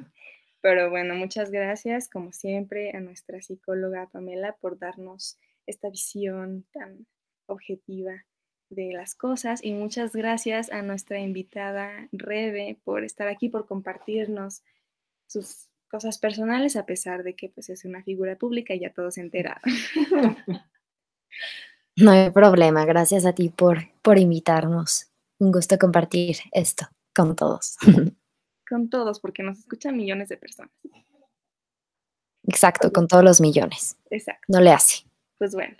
[0.61, 7.07] Pero bueno, muchas gracias, como siempre, a nuestra psicóloga Pamela por darnos esta visión tan
[7.47, 8.25] objetiva
[8.72, 14.64] de las cosas y muchas gracias a nuestra invitada Rebe por estar aquí, por compartirnos
[15.27, 19.15] sus cosas personales, a pesar de que pues, es una figura pública y ya todos
[19.15, 19.61] se enteraron.
[21.98, 25.11] No hay problema, gracias a ti por, por invitarnos.
[25.39, 27.77] Un gusto compartir esto con todos.
[28.68, 30.72] Con todos, porque nos escuchan millones de personas.
[32.48, 33.98] Exacto, con todos los millones.
[34.10, 34.45] Exacto.
[34.48, 35.03] No le hace.
[35.38, 35.76] Pues bueno,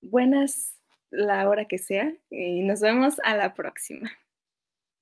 [0.00, 0.77] buenas
[1.10, 4.10] la hora que sea y nos vemos a la próxima.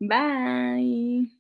[0.00, 1.35] Bye.